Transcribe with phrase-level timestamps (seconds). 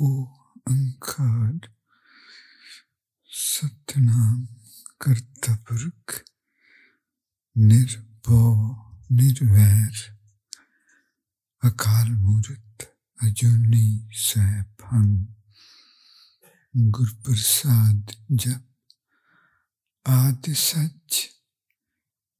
[0.00, 0.10] او
[0.66, 1.58] انکھار
[3.30, 4.38] ستنام
[5.00, 6.14] کرتا پرکھ
[7.56, 8.42] نربو
[9.10, 9.96] نرویر
[11.62, 12.84] اکال مورت
[13.18, 13.88] اجونی
[14.26, 14.46] سہ
[14.92, 15.10] ہن
[16.94, 18.64] گرپرساد جپ
[20.06, 21.20] آد سچ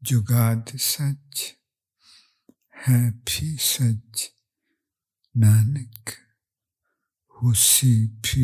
[0.02, 1.44] جگاد سچ
[2.82, 4.26] ہے بھی سچ
[5.34, 6.10] نانک
[7.42, 8.36] سچ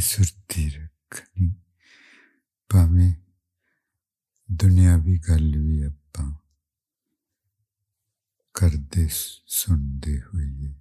[0.00, 1.50] سرتی رکھنی
[2.68, 5.88] پنیا بھی کر لیا
[8.62, 10.72] گردش سنتے ہوئے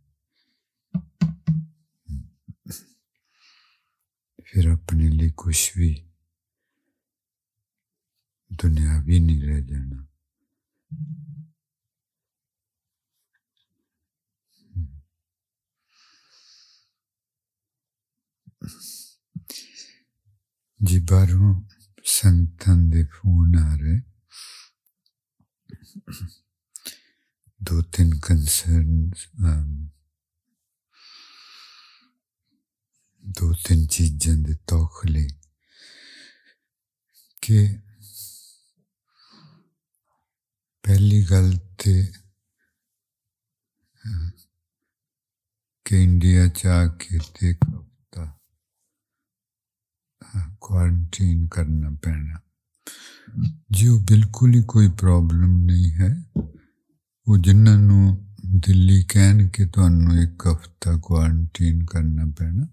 [4.46, 6.10] پھر اپنے لیے کچھ بھی
[8.64, 10.06] دنیا بھی نہیں رہ جانا۔
[20.80, 21.54] جی بارہوں
[22.06, 24.00] سنتن دے فون آ رہے۔
[27.68, 29.28] دو تین کنسرنس
[33.36, 35.28] دو تین چیزیں دی توخلی
[37.42, 37.78] کہ
[40.84, 41.96] پہلی گل تے
[45.86, 48.20] کہ انڈیا چاہ کے دیکھ ایک
[50.60, 52.38] کوارنٹین کرنا پینا۔
[53.70, 56.12] جی، جو بالکل ہی کوئی پرابلم نہیں ہے۔
[57.27, 62.67] ਉਹ ਜਿਨ੍ਹਾਂ ਨੂੰ ਦਿੱਲੀ ਕਹਿਣ ਕਿ ਤੁਹਾਨੂੰ ਇੱਕ ਹਫ਼ਤਾ ਕੁਆਰੰਟੀਨ ਕਰਨਾ ਪੈਣਾ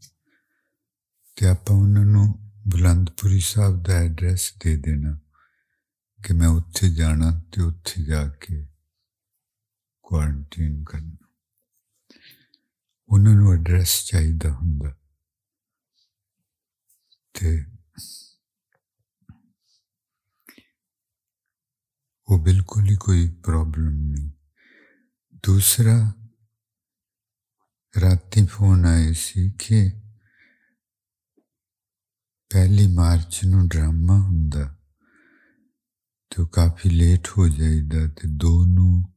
[1.36, 5.20] ਤੇ ਆਪਾਂ ਉਹਨਾਂ ਨੂੰ ਬੁਲੰਦਪੁਰੀ ਸਾਹਿਬ ਦਾ ਐਡਰੈਸ ਦੇ ਦੇਣਾ
[6.20, 8.68] ਕਿ ਮੈਂ ਉੱਥੇ ਜਾਣਾ ਤੇ ਉੱਥੇ ਜਾ ਕੇ
[10.02, 11.28] ਕੁਆਰੰਟੀਨ ਕਰਨਾ
[13.10, 14.96] ਉਹਨਾਂ ਨੂੰ ਐਡਰੈਸ ਚਾਹੀਦਾ ਹੁੰਦਾ
[17.34, 17.66] ਤੇ
[22.28, 24.32] ਉਹ ਬਿਲਕੁਲ ਹੀ ਕੋਈ ਪ੍ਰੋਬਲਮ ਨਹੀਂ
[25.44, 26.14] ਦੂਸਰਾ
[28.02, 29.92] ਰਾਤੀ ਫੋਨ ਆਏ ਸੀ ਕਿ
[32.50, 34.76] ਪਹਿਲੀ ਮਾਰਚ ਨੂੰ ਡਰਾਮਾ ਹੁੰਦਾ
[36.32, 39.14] ਤੇ ਕਾਫੀ ਲੇਟ ਹੋ ਜਾਈਦਾ ਤੇ ਦੋ ਨੂੰ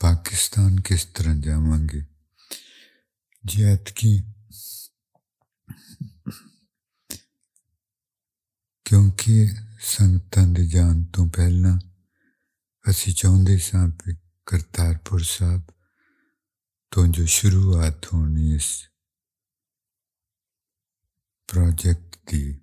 [0.00, 2.02] ਪਾਕਿਸਤਾਨ ਕਿਸ ਤਰ੍ਹਾਂ ਜਾਵਾਂਗੇ
[3.44, 4.22] ਜੀ ਐਤਕੀ
[8.84, 9.48] ਕਿਉਂਕਿ
[9.80, 11.78] ਸੰਗਤਾਂ ਦੇ ਜਾਣ ਤੋਂ ਪਹਿਲਾਂ
[12.88, 14.14] ਅਸੀਂ ਚਾਹੁੰਦੇ ਸਾਂ ਕਿ
[14.46, 15.62] ਕਰਤਾਰਪੁਰ ਸਾਹਿਬ
[16.92, 18.88] ਤੋਂ ਜੋ ਸ਼ੁਰੂਆਤ ਹੋਣੀ ਇਸ
[21.48, 22.60] ਪ੍ਰੋਜੈਕਟ ਦੀ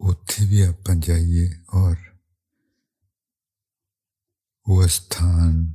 [0.00, 1.96] ਉੱਥੇ ਵੀ ਆਪਾਂ ਜਾਈਏ ਔਰ
[4.66, 5.72] ਉਹ ਸਥਾਨ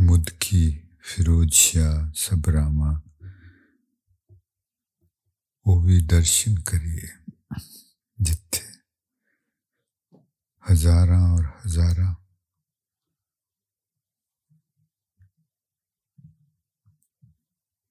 [0.00, 3.00] ਮੁਦਕੀ ਫਿਰੋਜ਼ ਸ਼ਾਹ ਸਬਰਾਮਾ
[5.66, 7.08] ਉਹ ਵੀ ਦਰਸ਼ਨ ਕਰੀਏ
[8.18, 8.64] ਜਿੱਥੇ
[10.64, 12.14] ਹਜ਼ਾਰਾਂ ਔਰ ਹਜ਼ਾਰਾਂ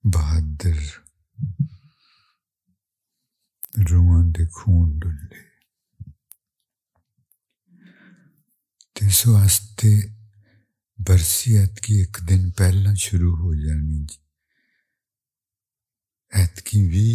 [0.04, 0.80] ਬਹਾਦਰ
[3.92, 5.44] ਰੂਹਾਂ ਦੇ ਖੂਨ ਡੁੱਲੇ
[8.96, 10.13] ਤੇ ਇਸ ਵਾਸਤੇ
[11.09, 14.17] برسی کی ایک دن پہلا شروع ہو جانی جی۔
[16.33, 17.09] ایتکی بھی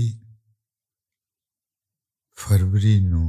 [2.40, 3.24] فروری نو،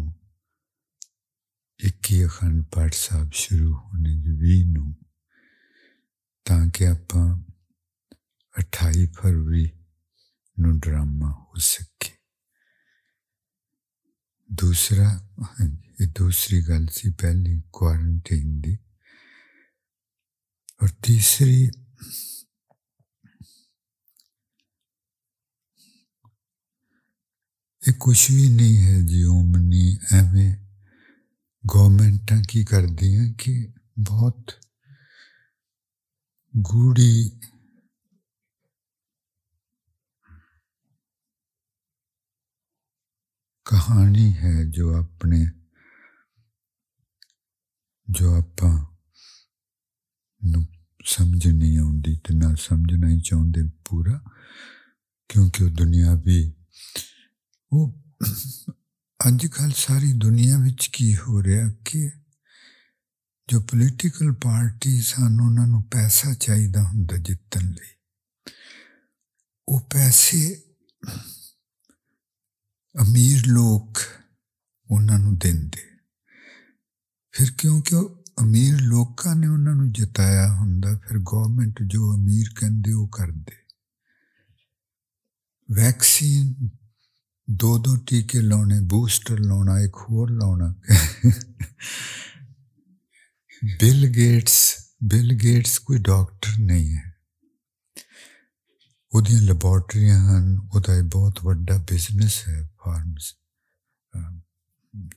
[1.78, 4.84] اکی اخنڈ پاٹ صاحب شروع ہونے جی بھی نو۔
[6.44, 7.16] تاکہ آپ
[8.58, 9.66] اٹھائی فروری
[10.56, 12.12] نو ڈرامہ ہو سکے۔
[14.46, 15.08] دوسرا
[15.38, 18.89] ہاں جی، دوسری گل سی پہلی کوارنٹین دی۔
[20.80, 21.68] اور تیسری
[27.82, 30.52] یہ کچھ بھی نہیں ہے جی امنی ایویں
[31.64, 33.54] گورمنٹ کی کر دیا کہ
[34.08, 34.50] بہت
[36.54, 37.30] گوڑی
[43.66, 45.44] کہانی ہے جو اپنے
[48.08, 48.89] جو اپنے
[51.06, 54.18] سمجھ نہیں آتی تو نہ سمجھنا ہی چاہتے پورا
[55.28, 56.52] کیونکہ وہ دنیا بھی
[57.70, 57.92] وہ
[59.18, 60.56] اج کل ساری دنیا
[60.92, 62.08] کی ہو رہا کہ
[63.48, 68.00] جو پولیٹیکل پارٹیز ہیں انہوں نے پیسہ چاہیے ہوں جیتنے
[69.66, 70.54] وہ پیسے
[72.94, 75.68] امیر لوگوں دیں
[77.32, 77.96] پھر کیوںکہ
[78.40, 83.58] امیر لوگوں نے انہوں نے جتایا ہوں پھر گورنمنٹ جو امیر کہتے وہ کر دے
[85.68, 86.52] ویکسین
[87.48, 90.72] دو دو ٹیکے لانے بوسٹر لانا ایک ہور لانا
[93.62, 94.58] بل گیٹس
[95.00, 97.08] بل گیٹس کوئی ڈاکٹر نہیں ہے
[99.12, 100.42] وہ لیبورٹری ہیں
[100.74, 100.80] وہ
[101.12, 103.32] بہت وڈا بزنس ہے فارمس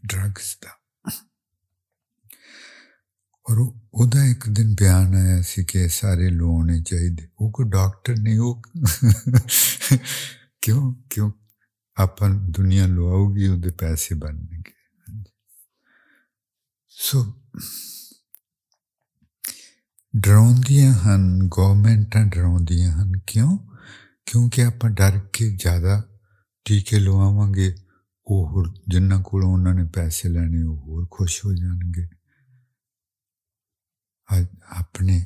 [0.04, 0.83] ڈرگس کا
[3.46, 8.14] اور وہ ایک دن بیان آیا سی کہ سارے لو ہونے چاہیے وہ کوئی ڈاکٹر
[8.18, 8.54] نہیں، وہ
[10.62, 11.30] کیوں؟ کیوں؟
[11.98, 12.20] آپ
[12.58, 14.72] دنیا لواؤ گی وہ پیسے بننے گے
[16.90, 17.24] سو
[20.14, 21.22] ڈراؤدیاں ہیں
[21.58, 23.58] گورنمنٹ ڈراؤدیاں ہیں کیوں؟
[24.28, 26.02] کیونکہ آپ ڈر کے زیادہ
[26.66, 27.70] ٹیکے لواو گے،
[28.28, 29.40] وہ جنہ کو
[29.74, 31.44] نے پیسے لینے، وہ ہو خوش
[34.62, 35.26] اپنے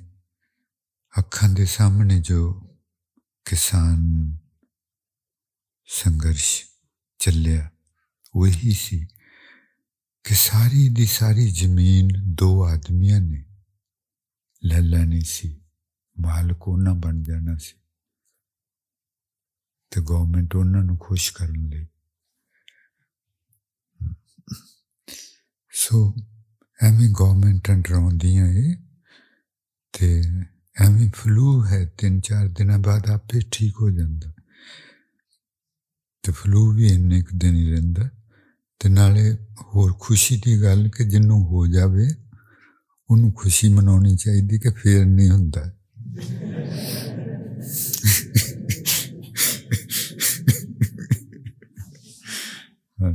[1.16, 2.60] اکھان دے سامنے جو
[3.44, 4.00] کسان
[5.86, 6.64] سنگرش
[7.20, 7.70] چلیا،
[8.34, 9.06] وہی سی
[10.24, 13.44] کہ ساری دی ساری زمین دو آدمیاں نے۔
[14.62, 15.60] لے لینی سی،
[16.18, 17.78] مالک نہ بن جانا سی۔
[19.90, 21.86] تو گورنمنٹ انہوں خوش کرنے لئی۔
[25.74, 26.10] سو
[26.82, 27.70] ایویں گورنمنٹ
[29.98, 30.46] ڈراؤدیاں یہ
[30.76, 34.30] تو ایویں فلو ہے، تین چار دن بعد آپ ٹھیک ہو جاتا
[36.24, 37.12] تو فلو بھی این
[37.42, 38.08] دن ہی رہتا
[38.82, 39.28] تو نالے
[39.74, 42.08] ہوشی کی گل کہ جنوں ہو جائے
[43.10, 45.52] ان خوشی منا چاہیے کہ پھر نہیں ہوں
[52.98, 53.14] ہاں،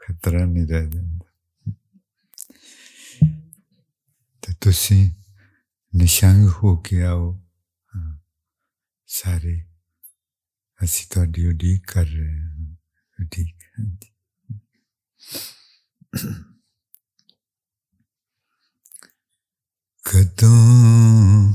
[0.00, 1.24] خطرہ نہیں رہ جاتا
[4.42, 5.19] تو تھی
[5.92, 7.30] نشنگ ہو کے آؤ
[9.08, 9.56] سارے
[10.80, 12.74] اسی تاری اڈیق کر رہے ہیں
[13.18, 14.08] اڈیق ہاں جی
[20.04, 21.52] کدوں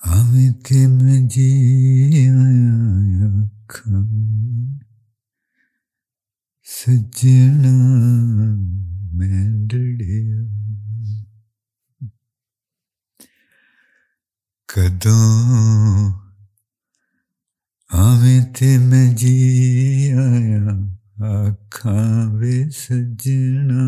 [0.00, 1.48] آویں تے میں جی
[2.28, 3.28] آیا
[6.66, 7.74] سجنا
[9.12, 10.40] میں ڈڑیا
[14.72, 16.12] کدوں
[17.90, 19.36] آویں تے میں جی
[20.12, 20.74] آیا
[21.28, 23.84] آکھاں وے سجنا،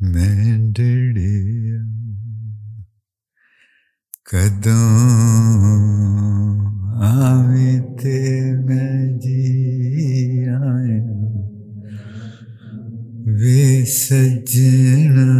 [0.00, 1.80] میں ڈڑیا
[4.24, 4.88] کدوں
[7.10, 8.18] آویں تے
[8.64, 9.42] میں جی
[10.48, 11.04] آیا،
[13.38, 15.30] وے سجنا۔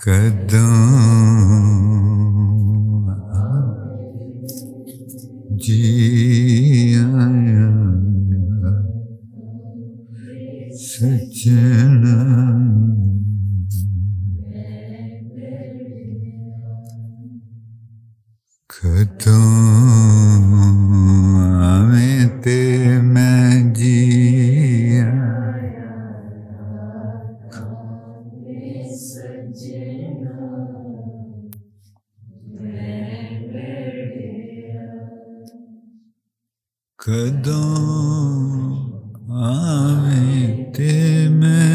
[0.00, 0.66] کدوں
[5.62, 7.66] جی آیا
[10.80, 12.16] سجنا
[18.70, 19.34] کدوں
[21.72, 22.60] آویں تے
[39.48, 40.92] آویں تے
[41.30, 41.69] میں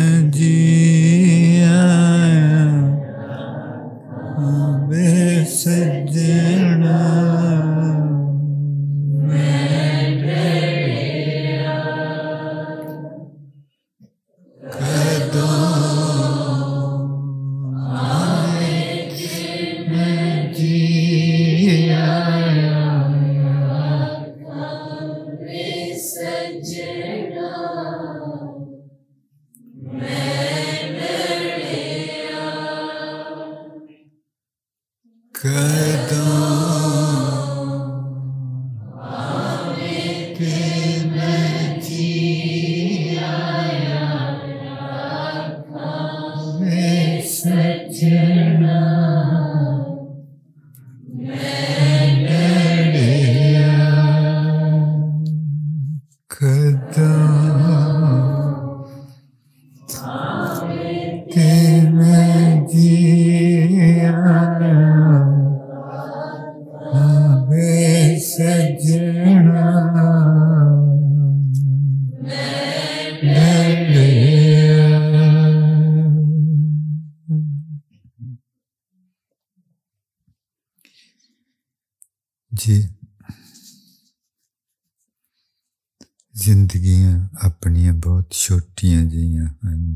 [86.46, 89.96] زندگیاں اپنی بہت چھوٹیاں جہاں ہیں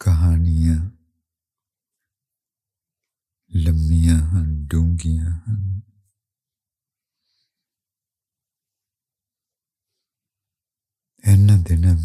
[0.00, 0.80] کہانیاں
[3.52, 5.74] لمیاں ہیں ڈونگیاں ہیں
[11.68, 11.96] دنوں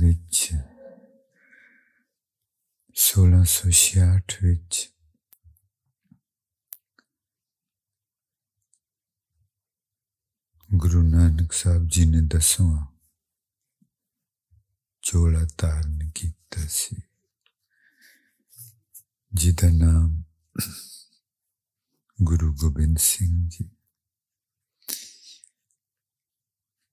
[2.96, 4.28] سولہ سو چھیاٹ
[10.77, 12.87] ਗੁਰੂ ਨਾਨਕ ਸਾਹਿਬ ਜੀ ਨੇ ਦਸਵਾਂ
[15.03, 16.97] ਚੋਲਾ ਧਾਰਨ ਕੀਤਾ ਸੀ
[19.33, 20.23] ਜਿਹਦਾ ਨਾਮ
[22.19, 23.69] ਗੁਰੂ ਗੋਬਿੰਦ ਸਿੰਘ ਜੀ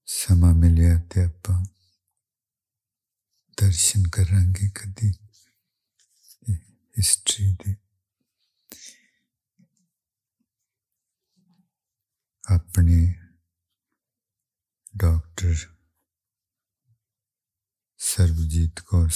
[0.07, 1.63] ਸਮਾਂ ਮਿਲਿਆ ਤੇ ਆਪਾਂ
[3.57, 5.11] ਦਰਸ਼ਨ ਕਰਾਂਗੇ ਕਦੀ
[6.95, 7.75] ਹਿਸਟਰੀ ਦੇ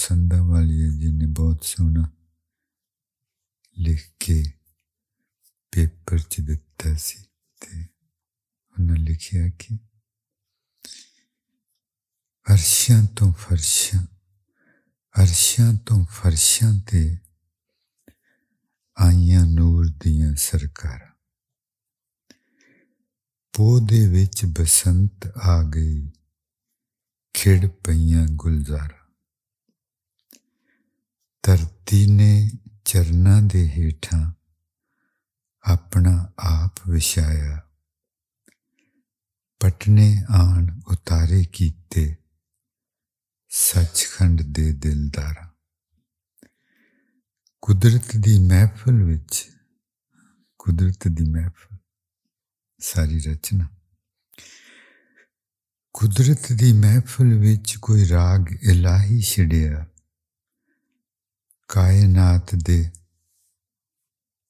[0.00, 2.08] ਸੰਧਾ ਵਾਲੀ ਜੀ ਨੇ ਬਹੁਤ ਸੋਹਣਾ
[3.76, 4.42] ਲਿਖ ਕੇ
[5.72, 7.22] ਪੇਪਰ 'ਚ ਦਿੱਤਾ ਸੀ
[7.60, 7.84] ਤੇ
[8.76, 9.76] ਉਹਨਾਂ ਲਿਖਿਆ ਕਿ
[12.46, 14.02] ਅਰਸ਼ਾਂ ਤੋਂ ਫਰਸ਼ਾਂ
[15.14, 17.04] ਅਰਸ਼ਾਂ ਤੋਂ ਫਰਸ਼ਾਂ ਤੇ
[18.96, 21.12] ਆਈਆਂ ਨੂਰ ਦੀਆਂ ਸਰਕਾਰਾਂ
[23.54, 26.10] ਪੋ ਦੇ ਵਿੱਚ ਬਸੰਤ ਆ ਗਈ
[27.34, 28.99] ਖਿੜ ਪਈਆਂ ਗੁਲਜ਼ਾਰਾ
[31.43, 32.51] ਧਰਤੀ ਨੇ
[32.85, 34.31] ਚਰਨਾਂ ਦੇ ਹੇਠਾਂ
[35.63, 37.61] ਆਪਣਾ ਆਪ ਵਿਛਾਇਆ।
[39.59, 42.15] ਪਟਨੇ ਆਣ ਉਤਾਰੇ ਕੀਤੇ
[43.49, 45.49] ਸੱਚਖੰਡ ਦੇ ਦਿਲਦਾਰਾਂ।
[47.61, 49.49] ਕੁਦਰਤ ਦੀ ਮਹਿਫਲ ਵਿੱਚ,
[50.59, 51.77] ਕੁਦਰਤ ਦੀ ਮਹਿਫਲ,
[52.79, 53.67] ਸਾਰੀ ਰਚਨਾ।
[55.93, 59.87] ਕੁਦਰਤ ਦੀ ਮਹਿਫਲ ਵਿੱਚ ਕੋਈ ਰਾਗ ਇਲਾਹੀ ਛਿੜਿਆ।
[61.70, 62.90] ਕਾਇਨਾਤ ਦੇ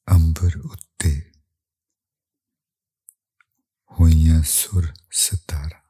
[0.09, 1.33] ਅੰਬਰ ਉੱਤੇ
[4.01, 5.81] ਹੋਈਆਂ ਸੁਰ ਸਤਾਰਾ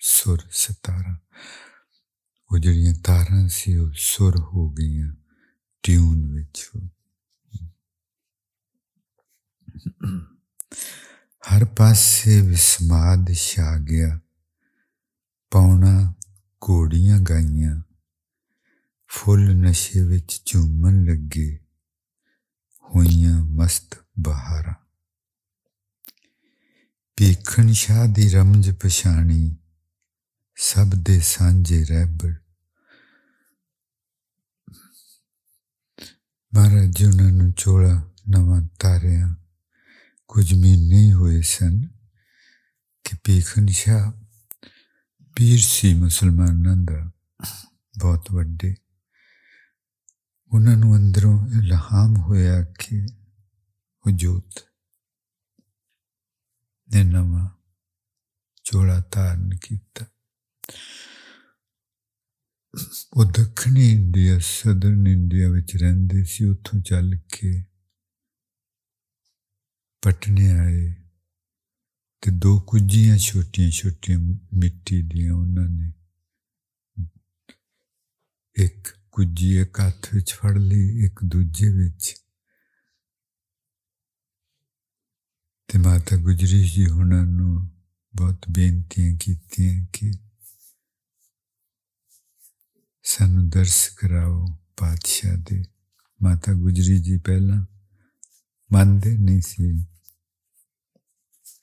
[0.00, 1.16] ਸੁਰ ਸਤਾਰਾ
[2.50, 5.12] ਉਹ ਜਿਹੜੀਆਂ ਤਾਰਾਂ ਸੀ ਉਹ ਸੁਰ ਹੋ ਗਈਆਂ
[5.82, 6.70] ਟਿਊਨ ਵਿੱਚ
[11.44, 14.18] ਹਰ ਪਾਸੇ ਵਿਸਮਾਦ ਛਾ ਗਿਆ
[15.52, 16.14] ਪੌਣਾ
[16.62, 17.80] ਘੋੜੀਆਂ ਗਾਈਆਂ
[19.10, 21.58] ਫੁੱਲ ਨਸ਼ੇ ਵਿੱਚ ਝੂਮਣ ਲੱਗੇ
[22.84, 24.74] ਹੋਈਆਂ ਮਸਤ ਬਹਾਰਾਂ
[27.18, 29.56] ਪੀਖਣ ਸ਼ਾਹ ਦੀ ਰਮਜ ਪਛਾਣੀ
[30.56, 32.34] ਸਭ ਦੇ ਸਾਂਝੇ ਰਹਿਬਰ
[36.52, 37.94] ਮਹਾਰਾਜ ਜੀ ਉਹਨਾਂ ਨੂੰ ਚੋਲਾ
[38.28, 39.34] ਨਵਾਂ ਤਾਰਿਆਂ
[40.28, 41.80] ਕੁਝ ਮਹੀਨੇ ਹੀ ਹੋਏ ਸਨ
[43.04, 44.12] ਕਿ ਪੀਖਣ ਸ਼ਾਹ
[45.36, 47.10] ਪੀਰ ਸੀ ਮੁਸਲਮਾਨਾਂ ਦਾ
[47.98, 48.74] ਬਹੁਤ ਵੱਡੇ
[50.53, 53.07] ਉਹਨਾਂ ਨੂੰ ਅੰਦਰੋਂ ਇਲਹਾਮ ਹੋਇਆ ਕਿ
[54.07, 54.59] ਉਹ ਜੋਤ
[56.89, 57.49] ਨੇ ਨਵਾਂ
[58.63, 60.05] ਚੋਲਾ ਧਾਰਨ ਕੀਤਾ।
[63.13, 67.63] ਉਹ ਦੱਖਣੀ ਇੰਡੀਆ ਸਦਰਨ ਇੰਡੀਆ ਵਿੱਚ ਰਹਿੰਦੇ ਸੀ, ਉੱਥੋਂ ਚੱਲ ਕੇ
[70.01, 70.95] ਪਟਨੇ ਆਏ
[72.21, 74.19] ਤੇ ਦੋ ਕੁੱਜੀਆਂ ਛੋਟੀਆਂ ਛੋਟੀਆਂ
[74.53, 75.93] ਮਿੱਟੀ ਦੀਆਂ ਉਹਨਾਂ ਨੇ
[78.55, 82.14] ਇੱਕ ਕੁੱਜੀ ਇੱਕ ਹੱਥ ਵਿੱਚ ਫੜ ਲਈ ਇੱਕ ਦੂਜੇ ਵਿੱਚ
[85.68, 87.70] ਤੇ ਮਾਤਾ ਗੁਜਰੀ ਜੀ ਉਹਨਾਂ ਨੂੰ
[88.14, 90.12] ਬਹੁਤ ਬੇਨਤੀਆਂ ਕੀਤੀਆਂ ਕਿ
[93.04, 94.46] ਸਾਨੂੰ ਦਰਸ ਕਰਾਓ
[94.76, 95.62] ਪਾਤਸ਼ਾਹ ਦੇ
[96.22, 97.64] ਮਾਤਾ ਗੁਜਰੀ ਜੀ ਪਹਿਲਾਂ
[98.70, 99.72] ਮੰਨਦੇ ਨਹੀਂ ਸੀ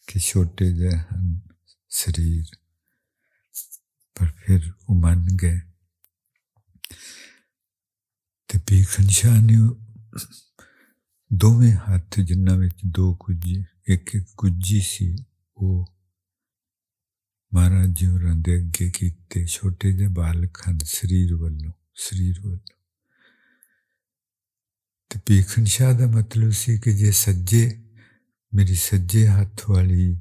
[0.08, 1.40] ਕਿ ਛੋਟੇ ਜਿਹੇ ਹਨ
[1.90, 2.56] ਸਰੀਰ
[4.16, 5.60] ਪਰ ਫਿਰ ਉਹ ਮੰਨ ਗਏ
[8.50, 9.58] ਤੇ ਪੀਖਨ ਸ਼ਾਹ ਨੇ
[11.34, 15.16] ਦੋਵੇਂ ਹੱਥ ਜਿਨ੍ਹਾਂ ਵਿੱਚ ਦੋ ਕੁੱਜੀ ਇੱਕ ਇੱਕ ਕੁੱਜੀ ਸੀ
[15.58, 15.86] ਉਹ
[17.54, 22.60] ਮਹਾਰਾਜ ਜੀ ਹੋਰਾਂ ਦੇ ਅੱਗੇ ਕੀਤੇ ਛੋਟੇ ਜਿਹੇ ਬਾਲਕ ਹਨ ਸਰੀਰ ਵੱਲੋਂ ਸਰੀਰ ਵੱਲੋਂ
[25.10, 27.84] ਤੇ ਪੀਖਣ ਸ਼ਾਹ ਦਾ ਮਤਲਬ ਸੀ ਕਿ ਜੇ ਸੱਜੇ
[28.54, 30.16] ਮੇਰੀ ਸੱਜੇ ਹੱਥ ਵਾਲੀ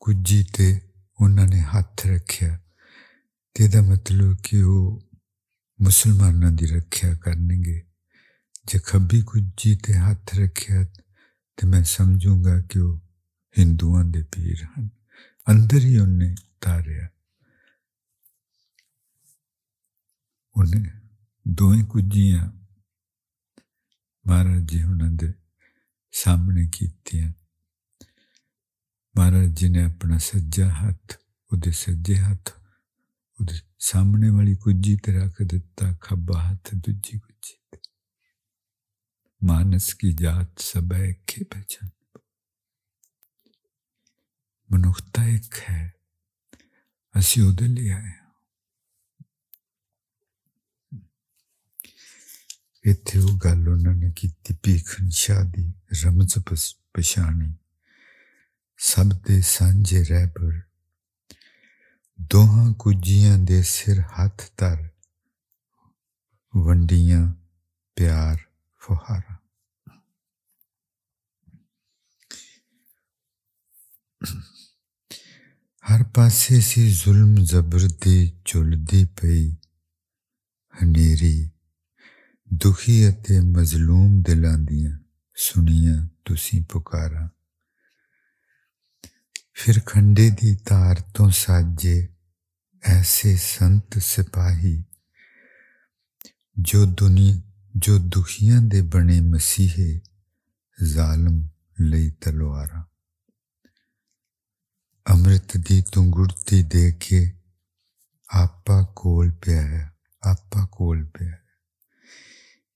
[0.00, 0.80] ਕੁੱਜੀ ਤੇ
[1.20, 2.63] ਉਹਨਾਂ ਨੇ ਹੱਥ ਰੱਖਿਆ ਤੇ
[3.59, 4.99] مطلب کہ وہ
[5.79, 10.83] مسلمانوں کی رکھا کربی کت رکھے
[11.55, 12.99] تو میں سمجھوں گا کہ وہ
[13.57, 14.89] ہندو پیر ہیں
[15.47, 17.07] اندر ہی انہیں تاریا۔
[20.55, 22.47] انجیاں
[24.25, 25.05] مہاراج جی ہونا
[26.11, 27.13] سامنے کیت
[29.15, 31.17] مہاراج جی نے اپنا سجا ہاتھ،
[31.51, 32.64] وہ سجے ہاتھ
[33.39, 37.55] ہاتھ وہ سامنے والی کجی تے رکھ دیتا کھبا ہاتھ دوجی کجی
[39.41, 41.89] مانس کی جات سب ایک پہچان
[44.69, 45.81] منختا ایک ہے
[47.15, 48.13] اسی وہ لے آئے
[52.85, 54.27] اتنے وہ گل انہوں نے کی
[54.63, 55.65] پیخن شادی
[56.03, 56.37] رمز
[56.93, 57.51] پچھانی
[58.79, 60.51] سب دے سانجے رہبر
[62.17, 64.77] دوہاں کجیاں دے سر ہاتھ تر
[66.53, 67.25] ونڈیاں
[67.97, 68.35] پیار
[68.81, 69.33] فہارا
[75.83, 79.43] ہر پاسے سی ظلم زبردی چلدی پئی
[80.73, 81.37] ہنیری
[82.61, 84.97] دکھی اتے مظلوم دلاں دیاں
[85.37, 87.23] سنیاں تسی پکارا
[89.57, 91.97] پھر کھنڈے دی تار تو ساجے
[92.83, 94.75] ایسے سنت سپاہی
[96.67, 97.35] جو دنیا
[97.83, 99.91] جو دکھیاں دے بنے مسیحے
[100.77, 101.37] ظالم
[101.89, 102.81] لئی تلوارا
[105.05, 107.23] امرت دی تنگڑتی دے کے
[108.29, 109.83] آپا کول پیا ہے
[110.23, 111.43] آپا کول پیا ہے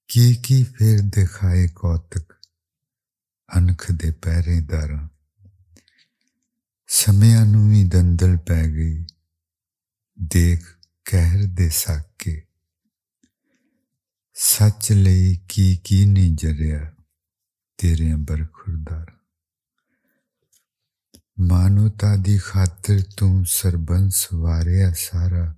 [0.10, 2.34] کی کی پھر دکھائے کوتک
[3.50, 5.08] انکھ دے پیرے داراں
[6.92, 9.06] ਸਮਿਆਂ ਨੂੰ ਵੀ ਦੰਦਲ ਪੈ ਗਈ।
[10.22, 12.44] ਦੇਖ ਕਹਿਰ ਦੇ ਸਾਕੇ।
[14.34, 16.94] ਸੱਚ ਲਈ ਕੀ ਕੀ ਨਹੀਂ ਜਰਿਆ
[17.78, 19.12] ਤੇਰੇ ਅੰਬਰ ਖੁਰਦਾਰ।
[21.40, 25.56] ਮਾਨਵਤਾ ਦੀ ਖਾਤਰ ਤੂੰ ਸਰਬੰਸ ਵਾਰਿਆ ਸਾਰਾ।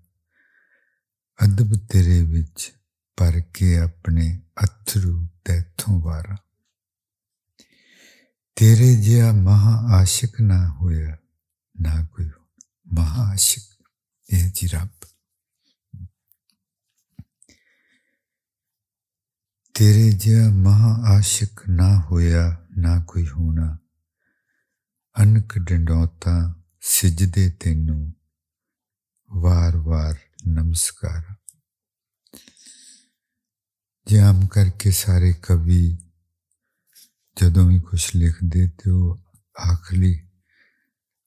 [1.46, 2.74] ਅਦਬ ਤੇਰੇ ਵਿੱਚ
[3.18, 6.36] ਭਰ ਕੇ ਆਪਣੇ ਅਥਰੂ ਤੇਥੋਂ ਵਾਰਾ।
[8.56, 11.18] ਤੇਰੇ ਜਿਹਾ ਮਹਾ ਆਸ਼ਿਕ ਨਾ ਹੋਇਆ।
[11.84, 12.28] نہ کوئی
[12.96, 13.66] مہا عاشق
[14.30, 15.06] یہ جی رب
[19.76, 22.46] تیرے جیا مہا عاشق نہ ہویا
[22.78, 23.68] نہ کوئی ہونا
[25.16, 26.36] انک ڈنڈوتا
[26.92, 28.06] سجدے تینوں
[29.32, 30.14] وار وار
[30.46, 31.22] نمسکار
[34.08, 35.84] جام کر کے سارے کبھی
[37.38, 38.66] جدوں بھی کچھ لکھ دے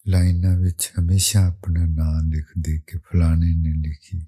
[0.06, 0.44] تو آخری لائن
[0.98, 4.20] ہمیشہ اپنا نام لکھ دے کہ فلانے نے لکھی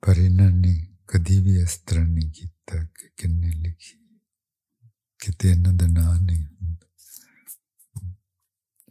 [0.00, 0.74] پر انہوں نے
[1.06, 3.98] کدی بھی اس طرح نہیں کیتا کہ کن لکھی
[5.18, 6.76] کتنے انہوں کا نام نہیں ہوں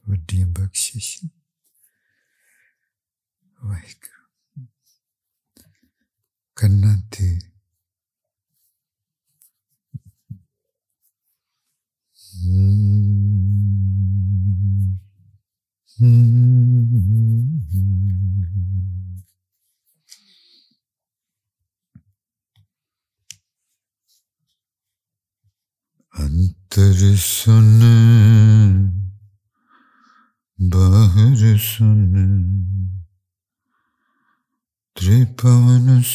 [0.08, 1.24] وڈیاں بخشش
[3.60, 4.18] واحر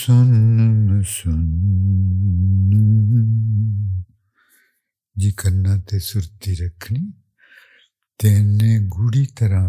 [0.03, 1.43] سن سن
[5.17, 7.01] جی کرنا تے سرتی رکھنی
[8.21, 9.69] تینے گوڑی طرح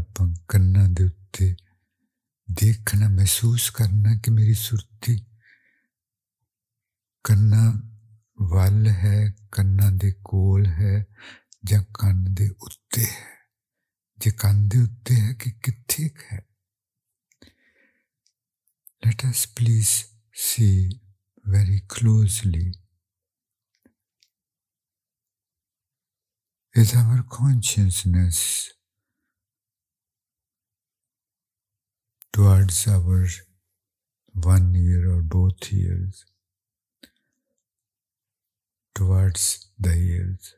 [0.50, 1.50] کنا دے اتے
[2.48, 5.15] دیکھنا محسوس کرنا کہ میری سرتی
[7.26, 7.63] کنا
[8.52, 9.19] ول ہے
[9.52, 10.96] کنا دے کول ہے
[11.72, 13.36] یا کن دے اتے ہے
[14.19, 16.39] جے کن دے اتے ہے کہ کتھے ہے
[19.04, 21.00] let us please see
[21.46, 22.74] very closely
[26.74, 28.74] is our consciousness
[32.32, 33.28] towards our
[34.34, 36.26] one ear or both ears,
[38.96, 40.56] towards the ears,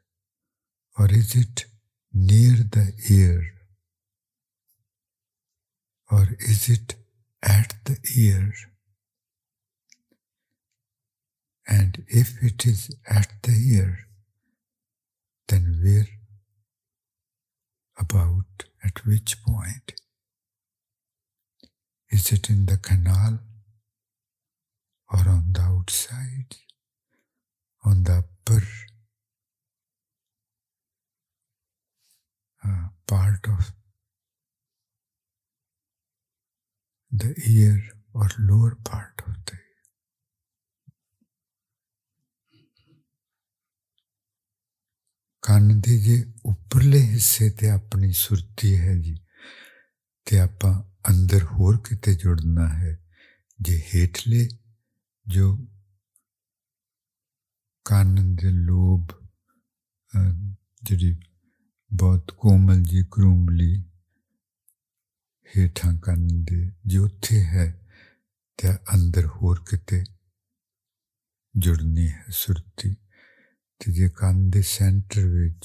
[0.97, 1.65] or is it
[2.13, 3.43] near the ear,
[6.09, 6.95] or is it
[7.43, 8.53] at the ear?
[11.67, 14.07] And if it is at the ear,
[15.47, 16.07] then where
[17.97, 19.93] about at which point?
[22.09, 23.39] Is it in the canal
[25.11, 26.55] or on the outside,
[27.83, 28.63] on the upper
[32.63, 33.71] uh, part of
[37.11, 37.81] the ear
[38.13, 39.57] or lower part of the
[45.45, 49.15] کے جی اپرلے حصے تے اپنی سرتی ہے جی
[50.27, 50.65] تے آپ
[51.03, 52.95] اندر ہور کتے جڑنا ہے
[53.59, 54.47] جی ہیٹلے
[55.25, 55.55] جو
[57.85, 59.11] کن دے لوب
[60.81, 61.13] جی
[61.91, 63.73] بہت کومل جی کرومبلی
[65.57, 67.71] ہیٹھاں کن دے جی اتھے ہے
[68.59, 70.03] تے اندر ہور کتے
[71.55, 73.04] جڑنی ہے سرتی تے
[73.81, 75.63] جی کن دے سینٹر وچ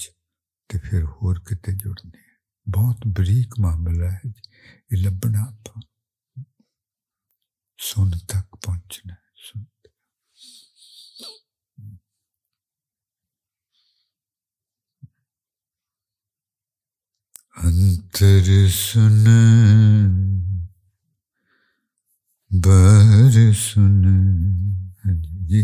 [0.69, 2.31] تے پھر ہور کتے جڑنی ہے
[2.67, 4.41] بہت بریک معاملہ ہے جی
[4.91, 5.79] یہ لبنا آپ
[7.79, 9.63] سن تک پہنچنا ہے سن
[17.57, 19.25] انتر سن
[22.51, 24.01] بر سن
[25.47, 25.63] جی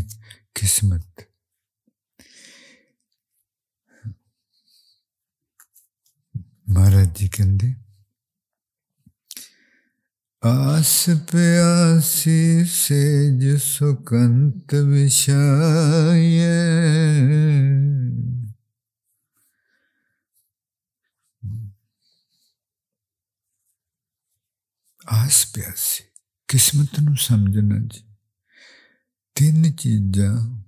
[6.67, 7.43] مہاراج جی کہ
[10.41, 16.47] آس پیاسی سے جو سکنت وشائے
[25.07, 26.03] آس پیاسی،
[26.45, 27.99] قسمت نو سمجھنا جی۔
[29.35, 30.63] تین چیزاں۔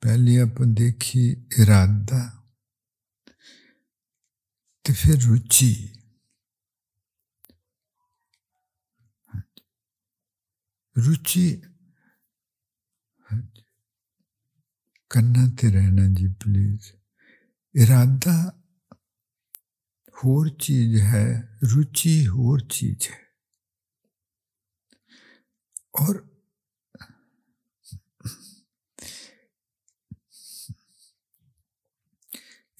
[0.00, 2.43] پہلی آپ دیکھی ارادہ۔
[4.84, 5.72] تو پھر روچی
[10.96, 11.46] روچی
[15.10, 16.82] کرنا تے رہنا جی پلیز۔
[17.74, 18.36] ارادہ
[20.18, 21.28] ہور چیز ہے
[21.70, 23.22] روچی ہور چیز ہے۔
[26.00, 26.14] اور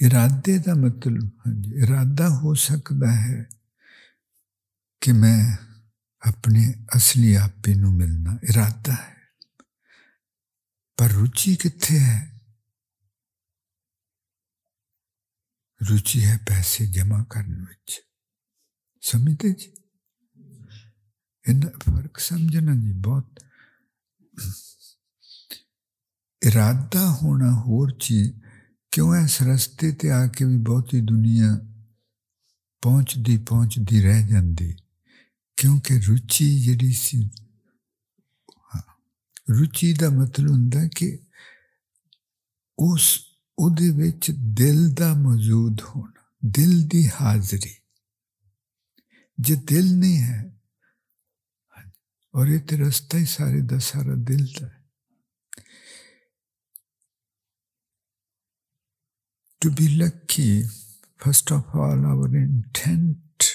[0.04, 3.44] ارادے کا مطلب ہاں جی ارادہ ہو سکتا ہے
[5.00, 5.56] کہ میں
[6.20, 9.12] اپنے اصلی آپے نو ملنا ارادہ ہے
[10.98, 12.34] پر روچی کتنے ہے
[15.90, 17.64] روچی ہے پیسے جمع کرنے
[19.02, 19.70] سمجھتے جی
[21.84, 23.40] فرق سمجھنا جی بہت
[26.42, 28.43] ارادہ ہونا ہور چیز
[28.96, 31.50] اس رستے تے آ کے بھی بہت ہی دنیا
[32.82, 34.70] پہنچتی پہنچتی رہ جاتی
[35.58, 37.18] کیونکہ روچی جڑی سی
[38.70, 38.84] ہاں
[39.56, 41.08] روچی کا مطلب ہوں کہ
[42.78, 43.06] اس
[44.58, 46.20] دل دا موجود ہونا،
[46.56, 47.74] دل دی حاضری۔
[49.44, 50.38] جی دل نہیں ہے
[51.72, 51.86] ہاں،
[52.34, 54.73] اور یہ تو رستہ ہی سارے دا سارا دل دا ہے۔
[59.64, 60.64] To be lucky,
[61.16, 63.54] first of all, our intent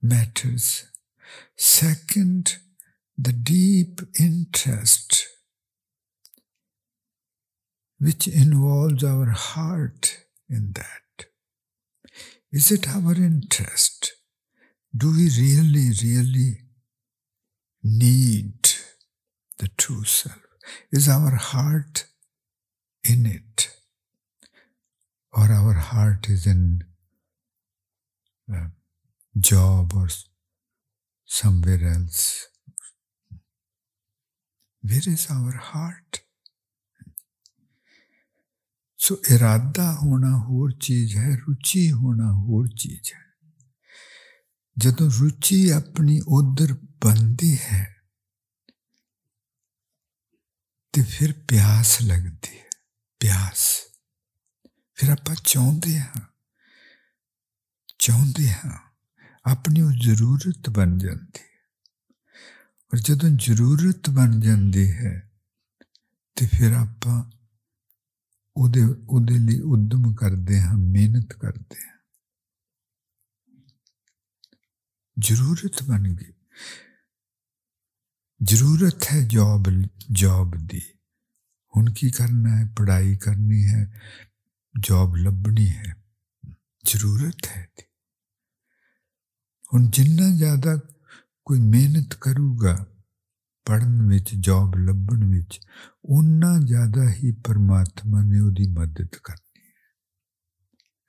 [0.00, 0.86] matters.
[1.54, 2.56] Second,
[3.18, 5.28] the deep interest
[7.98, 11.26] which involves our heart in that.
[12.50, 14.14] Is it our interest?
[14.96, 16.62] Do we really, really
[17.82, 18.70] need
[19.58, 20.40] the true self?
[20.90, 22.06] Is our heart
[23.04, 23.68] in it?
[25.32, 26.84] Or our heart is in
[28.48, 28.70] a
[29.38, 30.08] job or
[31.24, 32.48] somewhere else?
[34.82, 36.22] Where is our heart?
[39.00, 43.20] سو ارادہ ہونا ہور چیز ہے روچی ہونا ہور چیز ہے
[44.76, 46.72] جدو روچی اپنی ادھر
[47.04, 47.84] بنتی ہے
[50.94, 52.61] تو پھر پیاس لگتی ہے
[53.22, 53.80] پیاس
[54.94, 56.20] پھر آپ چاہتے ہاں
[57.98, 58.78] چاہتے ہاں
[59.44, 61.50] اپنی وہ ضرورت بن جاتی ہے
[62.92, 65.20] اور جدو ضرورت بن جاتی ہے
[66.36, 67.06] تو پھر آپ
[68.56, 71.92] ادم کرتے ہیں محنت کرتے ہیں
[75.16, 76.32] ضرورت بن گئی
[78.40, 79.68] ضرورت ہے جاب
[80.08, 80.80] جاب دی
[81.73, 83.85] ہوں کی کرنا ہے پڑھائی کرنی ہے
[84.83, 85.91] جاب لبنی ہے
[86.87, 87.65] ضرورت ہے
[89.73, 90.75] ہوں جنا زیادہ
[91.43, 92.75] کوئی محنت کروں گا
[93.65, 95.33] پڑھن جاب لبن
[96.03, 99.47] اُنہ زیادہ ہی پرماتما نے وہ مدد کرنی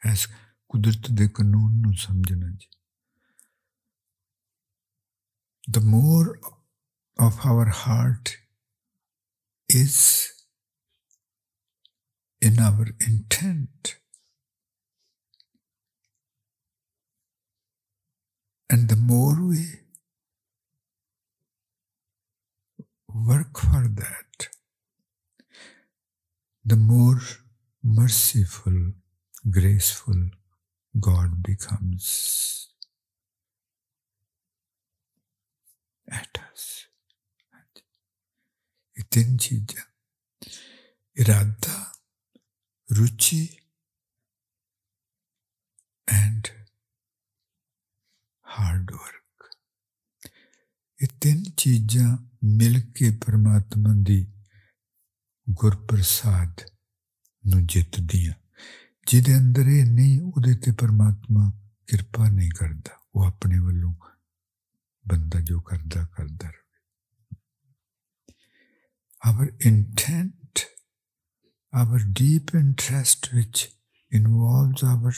[0.02, 0.26] ਐਸ
[0.70, 2.66] ਕੁਦਰਤ ਦੇ ਕਾਨੂੰਨ ਨੂੰ ਸਮਝਣਾ ਜੀ
[5.68, 6.28] the more
[7.18, 8.31] of our heart
[9.68, 9.96] is
[12.43, 13.95] in our intent.
[18.69, 19.63] And the more we
[23.08, 24.49] work for that,
[26.65, 27.21] the more
[27.82, 28.91] merciful,
[29.49, 30.32] graceful
[30.99, 32.67] God becomes
[36.12, 36.88] at us.
[38.99, 39.84] Itin chija.
[41.17, 41.92] Iradha
[42.92, 43.48] ਇਰਾਦਾ ਰੁਚੀ
[46.09, 46.42] ਐਂਡ
[48.48, 49.57] ਹਾਰਡ ਵਰਕ
[51.02, 54.33] ਇਹ ਤਿੰਨ ਚੀਜ਼ਾਂ ਮਿਲ ਕੇ ਪਰਮਾਤਮਾ ਦੀ
[55.50, 56.61] ਗੁਰਪ੍ਰਸਾਦ
[57.46, 58.35] ਨੂੰ ਜਿੱਤਦੀਆਂ
[59.07, 61.52] ਜਿਹਦੇ ਅੰਦਰ ਇਹ ਨਹੀਂ ਉਹਦੇ ਤੇ ਪਰਮਾਤਮਾ
[61.87, 63.94] ਕਿਰਪਾ ਨਹੀਂ ਕਰਦਾ ਉਹ ਆਪਣੇ ਵੱਲੋਂ
[65.09, 66.68] ਬੰਦਾ ਜੋ ਕਰਦਾ ਕਰਦਾ ਰਹੇ
[69.31, 70.41] our intent
[71.72, 73.68] our deep interest which
[74.12, 75.12] involves our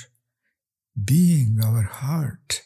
[0.96, 2.62] being our heart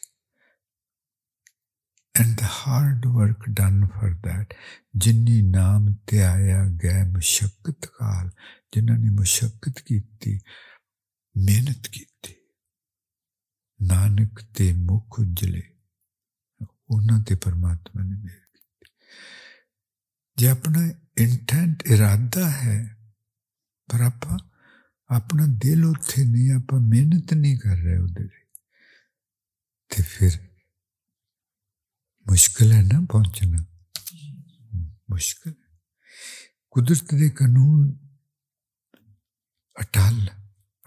[2.15, 4.55] and the hard work done for that
[4.95, 8.29] ਜਿੰਨੀ ਨਾਮ ਤੇ ਆਇਆ ਗਏ ਮੁਸ਼ਕਤ ਕਾਲ
[8.73, 10.39] ਜਿਨ੍ਹਾਂ ਨੇ ਮੁਸ਼ਕਤ ਕੀਤੀ
[11.35, 12.33] ਮਿਹਨਤ ਕੀਤੀ
[13.79, 15.61] ਨਾਨਕ ਤੇ ਮੁਖ ਉਜਲੇ
[16.89, 18.91] ਉਹਨਾਂ ਤੇ ਪਰਮਾਤਮਾ ਨੇ ਮਿਹਰ ਕੀਤੀ
[20.37, 22.97] ਜੇ ਆਪਣਾ ਇੰਟੈਂਟ ਇਰਾਦਾ ਹੈ
[23.89, 24.37] ਪਰ ਆਪਾਂ
[25.09, 28.43] ਆਪਣਾ ਦਿਲ ਉੱਥੇ ਨਹੀਂ ਆਪਾਂ ਮਿਹਨਤ ਨਹੀਂ ਕਰ ਰਹੇ ਉਹਦੇ ਲਈ
[29.91, 30.37] ਤੇ ਫਿਰ
[32.25, 33.65] ਮੁਸ਼ਕਲ ਹੈ ਨਾ ਪਹੁੰਚਣਾ
[35.09, 35.53] ਮੁਸ਼ਕਲ
[36.69, 37.93] ਕੁਦਰਤ ਦੇ ਕਾਨੂੰਨ
[39.75, 40.27] ਅਟਲ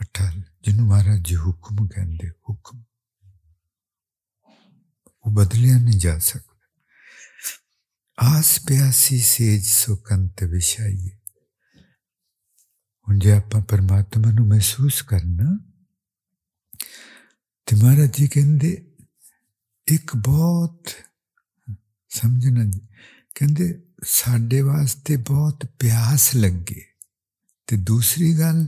[0.01, 2.83] ਅਟਲ ਜਿਹਨੂੰ ਮਹਾਰਾਜ ਜੀ ਹੁਕਮ ਕਹਿੰਦੇ ਹੁਕਮ
[5.25, 6.57] ਉਹ ਬਦਲਿਆ ਨਹੀਂ ਜਾ ਸਕਦਾ
[8.19, 11.11] ਆਸ ਪਿਆਸੀ ਸੇਜ ਸੁਕੰਤ ਵਿਸ਼ਾਈ
[13.10, 15.60] ਹੁਣ ਜੇ ਆਪਾਂ ਪਰਮਾਤਮਾ ਨੂੰ ਮਹਿਸੂਸ ਕਰਨਾ,
[17.66, 18.92] ਤੇ ਮਹਾਰਾਜ ਜੀ ਕਹਿੰਦੇ,
[19.88, 20.88] ਇੱਕ ਬਹੁਤ
[22.10, 22.80] ਸਮਝਣਾ ਜੀ,
[23.36, 26.86] ਕਹਿੰਦੇ ਸਾਡੇ ਵਾਸਤੇ ਬਹੁਤ ਪਿਆਸ ਲੱਗੇ।
[27.68, 28.68] ਤੇ ਦੂਸਰੀ ਗੱਲ,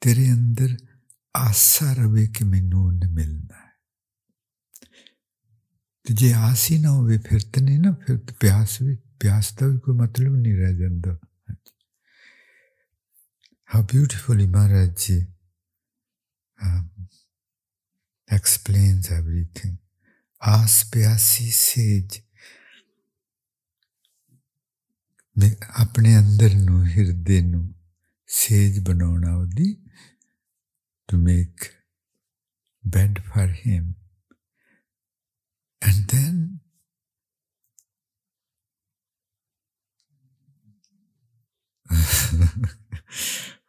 [0.00, 0.76] ਤੇਰੇ ਅੰਦਰ
[1.36, 3.72] ਆਸਾ ਰਵੇ ਕਿ ਮੈਨੂੰ ਉਹਨੇ ਮਿਲਣਾ ਹੈ।
[6.04, 9.56] ਤੇ ਜੇ ਆਸ ਹੀ ਨਾ ਹੋਵੇ, ਫਿਰ ਤਾਂ ਨਹੀਂ ਨਾ, ਫਿਰ ਤਾਂ ਪਿਆਸ ਵੀ, ਪਿਆਸ
[9.56, 11.18] ਦਾ ਵੀ ਕੋਈ ਮਤਲਬ ਨਹੀਂ ਰਹਿ ਜਾਂਦਾ।
[13.64, 15.26] How beautiful Imarajji
[16.58, 16.90] um,
[18.28, 19.76] explains everything.
[20.40, 22.18] آس پیاسی سیج
[25.82, 27.62] اپنے اندر نو ہردے نو
[28.28, 29.72] سیج بناؤنا دی
[31.08, 31.64] to make
[32.84, 33.92] bed for him
[35.82, 36.36] and then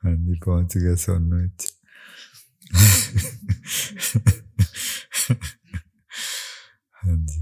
[0.03, 1.73] Andy Pontigas à noite.
[7.03, 7.41] Andy.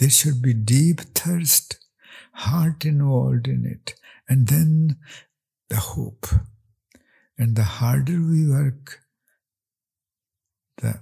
[0.00, 1.74] there should be deep thirst
[2.42, 3.90] heart involve in it
[4.30, 4.70] and then
[5.70, 6.26] the hope
[7.38, 8.94] and the harder we work
[10.78, 10.94] the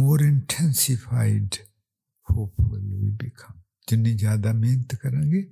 [0.00, 1.56] more intensified
[2.28, 5.42] hopeful we become ਜਿੰਨੀ ਜ਼ਿਆਦਾ ਮਿਹਨਤ ਕਰਾਂਗੇ,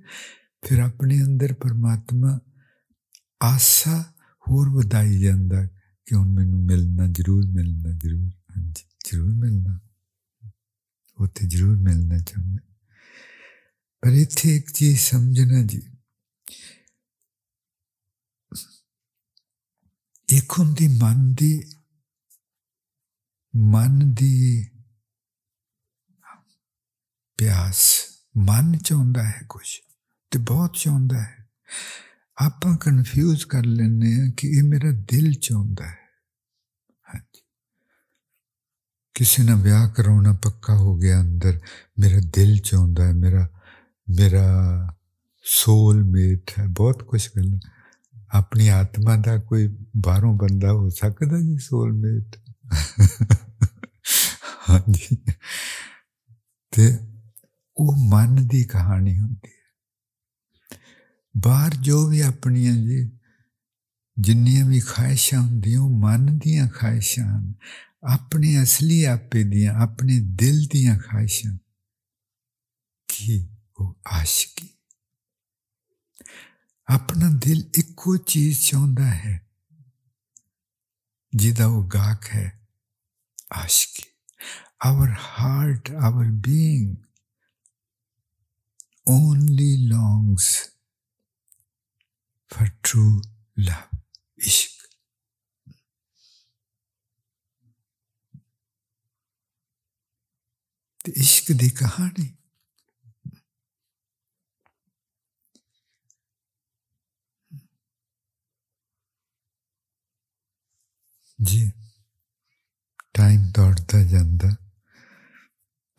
[0.67, 2.39] ਫਿਰ ਆਪਣੇ ਅੰਦਰ ਪਰਮਾਤਮਾ
[3.43, 4.01] ਆਸਾ
[4.47, 5.65] ਹੋਰ ਵਧਾਈ ਜਾਂਦਾ
[6.07, 9.79] ਕਿ ਹੁਣ ਮੈਨੂੰ ਮਿਲਣਾ ਜ਼ਰੂਰ ਮਿਲਣਾ ਜ਼ਰੂਰ, ਹਾਂਜੀ, ਜ਼ਰੂਰ ਮਿਲਣਾ।
[11.17, 12.59] ਉੱਥੇ ਜ਼ਰੂਰ ਮਿਲਣਾ ਚਾਹੁੰਦਾ
[14.03, 15.81] ਪਰ ਇੱਥੇ ਇੱਕ ਚੀਜ਼ ਸਮਝਣਾ ਜੀ,
[20.29, 21.51] ਇੱਕ ਹੁੰਦੀ ਮਨ ਦੀ
[23.53, 24.31] ਮਨ ਦੀ
[27.39, 29.66] ਪਿਆਸ। ਮਨ ਚਾਹੁੰਦਾ ਹੈ ਕੁਝ
[30.32, 31.46] ਤੇ ਬਹੁਤ ਚਾਹੁੰਦਾ ਹੈ
[32.38, 35.98] ਆਪਾਂ ਕਨਫਿਊਜ਼ ਕਰ ਲੈਂਦੇ ਆ ਕਿ ਇਹ ਮੇਰਾ ਦਿਲ ਚਾਹੁੰਦਾ ਹੈ
[37.06, 37.42] ਹਾਂਜੀ
[39.14, 41.58] ਕਿਸੇ ਨਾਲ ਵਿਆਹ ਕਰਾਉਣਾ ਪੱਕਾ ਹੋ ਗਿਆ ਅੰਦਰ
[41.98, 43.48] ਮੇਰਾ ਦਿਲ ਚਾਹੁੰਦਾ ਹੈ ਮੇਰਾ
[44.08, 44.46] ਮੇਰਾ
[45.44, 47.58] ਸੋਲ ਮੇਟ ਹੈ ਬਹੁਤ ਕੁਝ ਗੱਲ
[48.34, 52.36] ਆਪਣੀ ਆਤਮਾ ਦਾ ਕੋਈ ਬਾਹਰੋਂ ਬੰਦਾ ਹੋ ਸਕਦਾ ਜੀ ਸੋਲ ਮੇਟ
[54.70, 55.16] ਹਾਂਜੀ
[56.70, 56.98] ਤੇ
[57.80, 59.74] ਉਹ ਮਨ ਦੀ ਕਹਾਣੀ ਹੁੰਦੀ ਹੈ
[61.36, 63.18] ਬਾਹਰ ਜੋ ਵੀ ਆਪਣੀਆਂ ਜੀ
[64.20, 67.54] ਜਿੰਨੀਆਂ ਵੀ ਖਾਹਿਸ਼ਾਂ ਹੁੰਦੀਆਂ ਉਹ ਮਨ ਦੀਆਂ ਖਾਹਿਸ਼ਾਂ ਹਨ
[68.08, 71.58] ਆਪਣੇ ਅਸਲੀ ਆਪੇ ਦੀਆਂ ਆਪਣੇ ਦਿਲ ਦੀਆਂ ਖਾਹਿਸ਼ਾਂ
[73.08, 73.48] ਕੀ
[73.80, 74.68] ਉਹ ਆਸ਼ਕੀ
[76.88, 79.38] اپنا دل ایکو چیز چاہتا ہے
[81.38, 82.50] جہاں وہ گاہک ہے
[83.50, 84.02] عاشقی
[84.80, 86.94] آور heart our being
[89.07, 90.49] only longs
[92.51, 93.07] for true
[93.57, 93.79] love
[94.37, 94.85] عشق
[101.17, 102.27] عشق کی کہانی
[111.39, 111.69] جی
[113.13, 114.49] ٹائم دوڑتا جاتا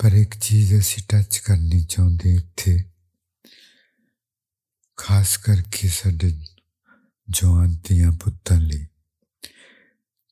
[0.00, 2.91] پر ایک چیز اسی ٹچ کرنی چاہتے اتنے
[5.02, 6.30] خاص کر کے سڈے
[7.26, 8.84] جوان دیا پتوں لی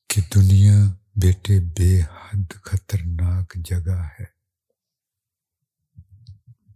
[0.09, 0.73] کہ دنیا
[1.15, 4.25] بیٹے بے حد خطرناک جگہ ہے۔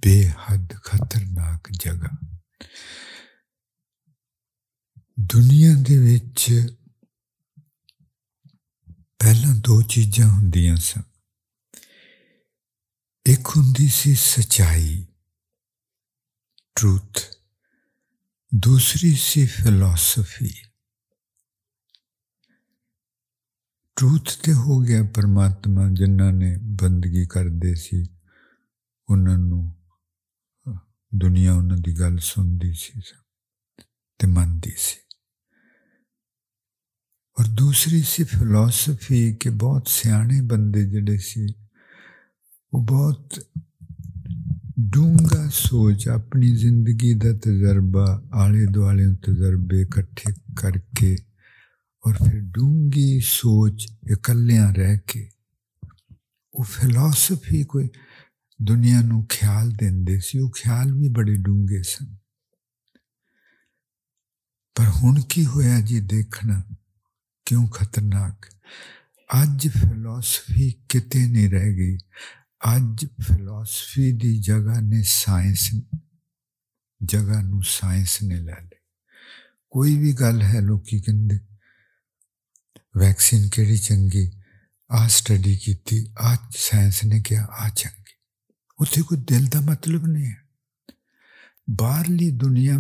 [0.04, 2.16] بے حد خطرناک جگہ۔
[5.16, 6.52] دنیا دے وچ
[9.20, 11.02] پہلا دو چیزاں ہوں سن۔
[13.26, 15.06] ایک ہوں سی سچائی
[16.76, 17.35] ٹروتھ
[18.64, 20.50] دوسری سی فلاسفی
[23.96, 28.04] ٹروتھ تو ہو گیا پرماتما جنہ نے بندگی کرتے سی
[29.08, 29.74] انہوں
[31.12, 33.00] دنیا انہوں کی گل سنتی سی
[34.28, 35.00] منتی سی۔
[37.38, 41.46] اور دوسری سی فلاسفی کہ بہت سیانے بندے جڑے سی،
[42.72, 43.40] وہ بہت
[44.78, 51.14] ڈونگا سوچ اپنی زندگی دا تجربہ آلے دوالے تجربے کٹھے کر کے
[52.04, 55.28] اور پھر ڈونگی سوچ اکلیاں رہ کے۔
[56.54, 57.88] وہ فلاسفی کوئی
[58.60, 62.06] دنیا نو خیال دے سی وہ خیال بھی بڑے ڈونگے سن۔
[64.76, 66.62] پر ہن کی ہویا جی دیکھنا؟
[67.46, 68.46] کیوں خطرناک؟
[69.30, 71.98] اج فلاسفی کتے نہیں رہ گئی۔
[72.62, 75.70] اج فلاسفی دی جگہ نے سائنس
[77.02, 78.80] جگہ نو سائنس نے لے لی
[79.74, 81.12] کوئی بھی گل ہے لوگ کہ
[82.96, 84.26] ویکسین کہڑی چنگی
[84.90, 88.14] آ سٹڈی کی آ سائنس نے کیا آ چنگی
[88.80, 90.44] اتنے کوئی دل کا مطلب نہیں ہے
[91.78, 92.78] باہرلی دنیا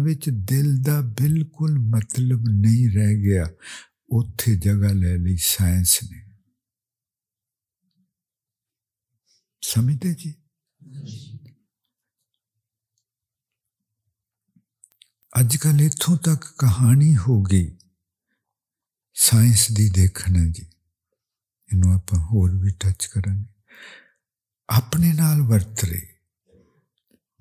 [0.49, 3.45] دل کا بالکل مطلب نہیں رہ گیا
[4.11, 6.24] اتے جگہ لے لی سائنس نے
[9.65, 10.31] سمجھتے جی
[15.33, 17.67] اج کل اتوں تک کہانی ہو گئی
[19.15, 20.63] سائنس دی دیکھنا جی
[21.69, 22.13] یہ آپ
[22.61, 23.53] بھی ٹچ کریں گے
[24.69, 26.03] اپنے نال ورت رہے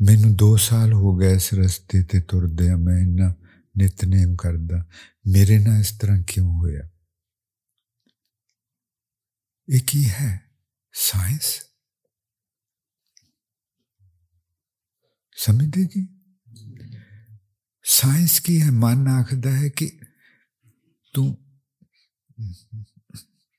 [0.00, 3.02] مینو دو سال ہو گئے اس رستے تے تردیا میں
[3.74, 4.78] نتنیم کردا
[5.24, 6.70] میرے نہ اس طرح کیوں ہوا
[9.68, 10.36] ایک ہی ہے
[10.94, 11.52] سائنس
[15.36, 16.06] سمجھتے جی
[17.88, 19.90] سائنس کی ہے من آخر ہے کہ
[21.14, 21.24] تو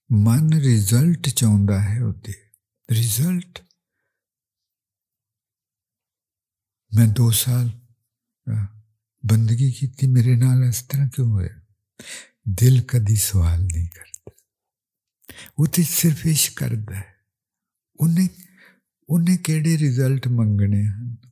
[0.10, 2.32] من رزلٹ چاہتا ہے ہوتے۔
[3.00, 3.60] رزلٹ
[6.92, 7.68] میں دو سال
[9.24, 11.44] بندگی کی میرے نال اس طرح کیوں ہوا
[12.62, 14.30] دل کدی سوال نہیں کرتا۔
[15.58, 17.12] وہ تو صرف عشق کرتا ہے۔
[18.00, 18.28] انہیں
[19.08, 21.25] انہیں کہڑے رزلٹ منگنے ہیں؟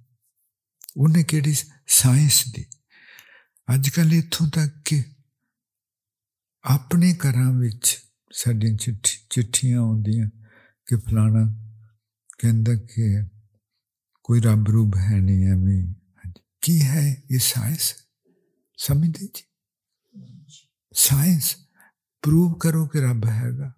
[0.96, 1.54] انہیں کہڑی
[1.92, 2.64] سائنس دی
[3.68, 5.02] اج کل اتوں تک کہ
[6.64, 7.36] اپنے گھر
[8.32, 10.20] سڈیا چٹھی چٹھیاں آدی
[10.88, 11.44] کہ فلانا
[12.88, 13.22] کہ
[14.24, 15.94] کوئی رب روب ہے نہیں ایویں
[16.62, 17.94] کی ہے یہ سائنس
[18.78, 19.44] سمجھتے جی
[20.96, 21.56] سائنس
[22.24, 23.72] پروو کرو کہ رب ہے گا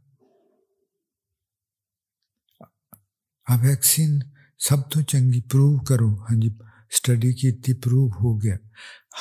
[3.48, 4.20] آ ویکسین
[4.60, 6.50] سب تو چنگی پروو کرو ہاں جی
[6.92, 8.56] اسٹڈی کی پروو ہو گیا۔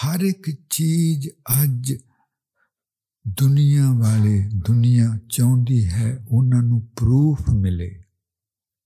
[0.03, 1.93] ہر ایک چیز اج
[3.41, 4.39] دنیا والے
[4.69, 7.93] دنیا چاہتی ہے انہوں پروف ملے۔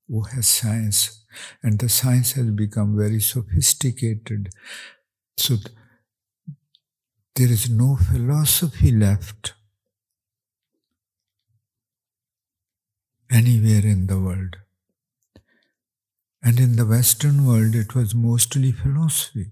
[0.08, 1.08] وہ ہے science
[1.62, 4.48] and the science has become very sophisticated
[5.36, 5.56] so
[7.36, 9.48] there is no philosophy left
[13.60, 14.56] anywhere in the world
[16.42, 19.44] and in the western world it was mostly philosophy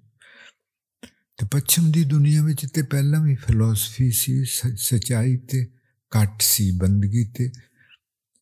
[1.39, 4.35] تو پچھم دی دنیا میں پہلا بھی فلاسفی سی
[4.81, 5.65] سچائی تے
[6.13, 7.49] کٹ سی بندگی تے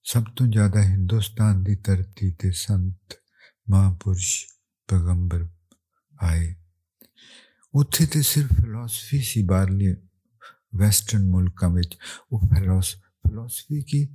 [0.07, 3.14] سب تو زیادہ ہندوستان دی دھرتی تے سنت
[3.68, 4.30] مہاپرش
[4.88, 5.42] پیغمبر
[6.12, 6.47] آئے
[7.74, 9.92] اتنے تو صرف فلاسفی سی باہرلی
[10.80, 11.82] ویسٹرن ملکوں میں
[12.30, 14.07] وہ فلوس فلاسفی کی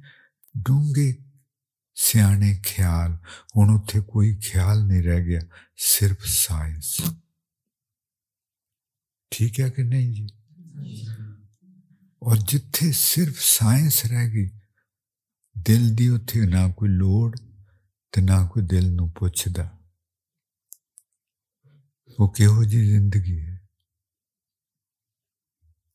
[0.66, 1.12] ڈونگے
[2.00, 3.12] سیانے خیال
[3.56, 5.40] ہوں اتنے کوئی خیال نہیں رہ گیا
[5.88, 7.00] صرف سائنس
[9.32, 10.28] ٹھیک ہے کہ نہیں جی
[12.22, 14.48] اور جتھے صرف سائنس رہ گئی
[15.56, 17.30] دل دی اتنے نہ کوئی لوڑ
[18.14, 19.64] تو نہ کوئی دل نو پوچھتا
[22.20, 23.58] وہ کہہو جی زندگی ہے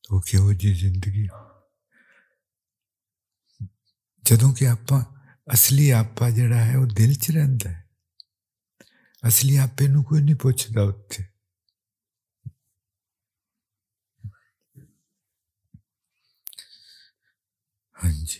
[0.09, 1.27] وہ کہہو جی زندگی
[4.23, 4.93] جدوں کہ آپ
[5.47, 7.81] اصلی آپ جڑا ہے وہ دل چ رہتا ہے
[9.23, 11.23] اصلی آپ کوئی نہیں پوچھتا اتنے
[17.95, 18.39] ہاں جی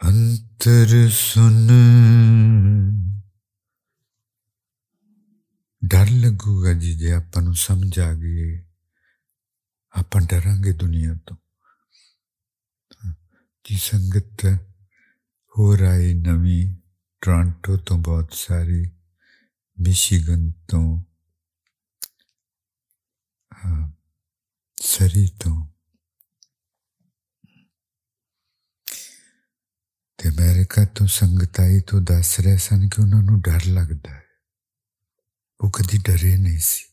[0.00, 1.68] انتر سن
[5.90, 8.58] ڈر لگو گا جی جی آپ سمجھ آ گئی
[9.94, 11.34] آپ ڈرا گے دنیا تو
[13.64, 14.44] جی سنگت
[15.54, 16.60] ہو رہی نوی
[17.22, 18.82] ٹورانٹو تو بہت ساری
[19.78, 20.80] مشیگن تو
[24.78, 25.50] سری تو
[30.18, 34.23] امیرکا تو سنگت آئی تو دس رہے سن کہ انہوں نے ڈر لگتا
[35.64, 36.84] وہ کدی ڈرے نہیں سی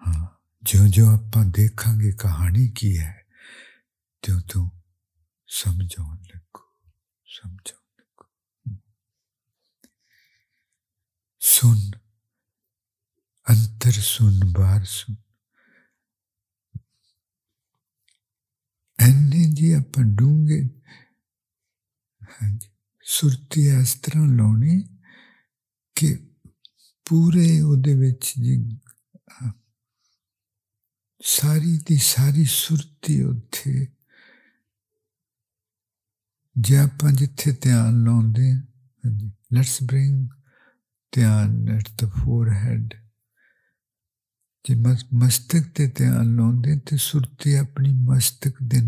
[0.00, 0.26] ہاں
[0.62, 3.12] جو جو آپ دیکھا گے کہانی کی ہے
[4.22, 4.70] تیوں تو
[5.48, 6.88] سمجھو لگو
[7.28, 8.24] سمجھو لگو۔
[11.40, 11.98] سن،
[13.46, 15.14] انتر سن، بار سن۔
[18.98, 19.74] اینے جی
[23.10, 24.82] جی آپ ڈونگے ہاں جی سرتی اس طرح لونی
[25.96, 26.14] کہ
[27.06, 28.54] پورے وہ جی
[31.24, 33.84] ساری دی ساری سرتی اتنے
[36.56, 38.32] جی آپ جتھے دھیان لاؤں
[39.50, 40.26] لیٹس برنگ
[41.12, 42.94] دھیان ایٹ دا فور ہیڈ
[44.64, 44.74] جی
[45.12, 48.78] مستک سے دھیان لاؤں تو سرتی اپنی مستک دے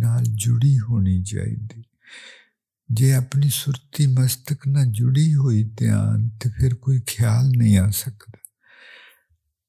[2.93, 7.91] نال جی اپنی سرتی مستک نہ جڑی ہوئی دھیان تو پھر کوئی خیال نہیں آ
[7.91, 8.39] سکتا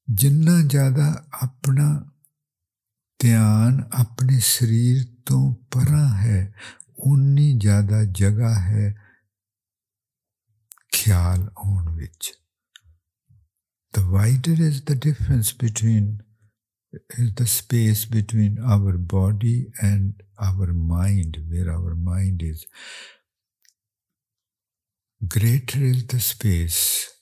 [0.06, 2.04] جنا زیادہ اپنا
[3.22, 6.50] دھیان اپنے شریر تو پرا ہے
[6.96, 8.92] اُنی زیادہ جگہ ہے
[10.92, 11.98] خیال آن
[13.94, 16.16] the wider is the difference between
[17.38, 22.58] the space between our body and our mind where our mind is
[25.28, 27.14] greater is the space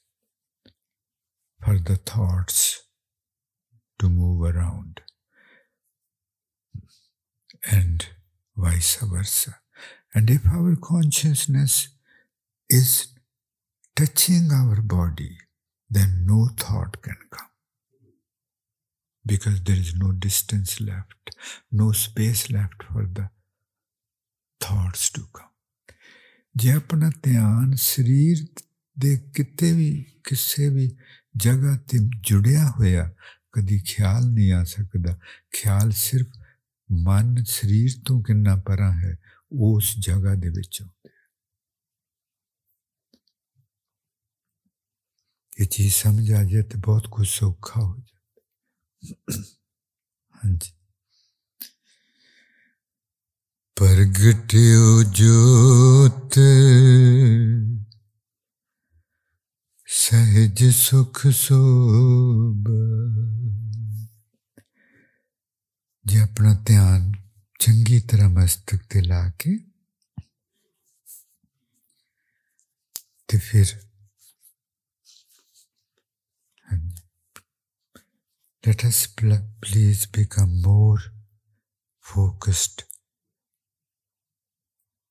[1.65, 2.83] for the thoughts
[3.99, 5.01] to move around,
[7.65, 8.07] and
[8.57, 9.57] vice versa.
[10.15, 11.89] And if our consciousness
[12.69, 13.09] is
[13.95, 15.39] touching our body,
[15.89, 17.47] then no thought can come.
[19.25, 21.37] Because there is no distance left,
[21.71, 23.31] no space left for the
[24.61, 25.52] thoughts to come.
[26.55, 28.39] جی اپنا دھیان شریر
[28.97, 29.91] دے کتے بھی
[30.25, 30.87] کسی بھی
[31.35, 33.05] جگہ تے جڑیا ہوا
[33.53, 35.13] کدی خیال نہیں آ سکتا
[35.57, 36.29] خیال صرف
[36.91, 39.13] من شریر تو کنا پرا ہے
[39.63, 40.49] اس جگہ دے
[45.53, 49.41] یہ چیز سمجھ آ جائے تو بہت کچھ سوکھا ہو جائے
[50.35, 50.71] ہاں جی
[53.83, 56.35] پرگٹیو جوت
[59.89, 62.69] سہج سکھ سوب
[66.05, 67.11] جی اپنا دھیان
[67.61, 69.57] چنگی طرح مستک تے لا کے
[73.29, 73.75] تے پھر
[78.65, 80.99] let us please become more
[82.07, 82.92] focused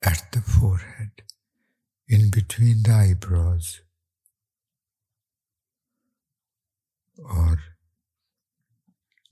[0.04, 1.24] at the forehead,
[2.08, 3.82] in between the eyebrows,
[7.18, 7.60] or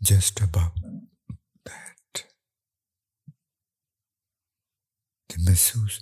[0.01, 0.73] just above
[1.65, 2.23] that.
[5.29, 5.99] The massage.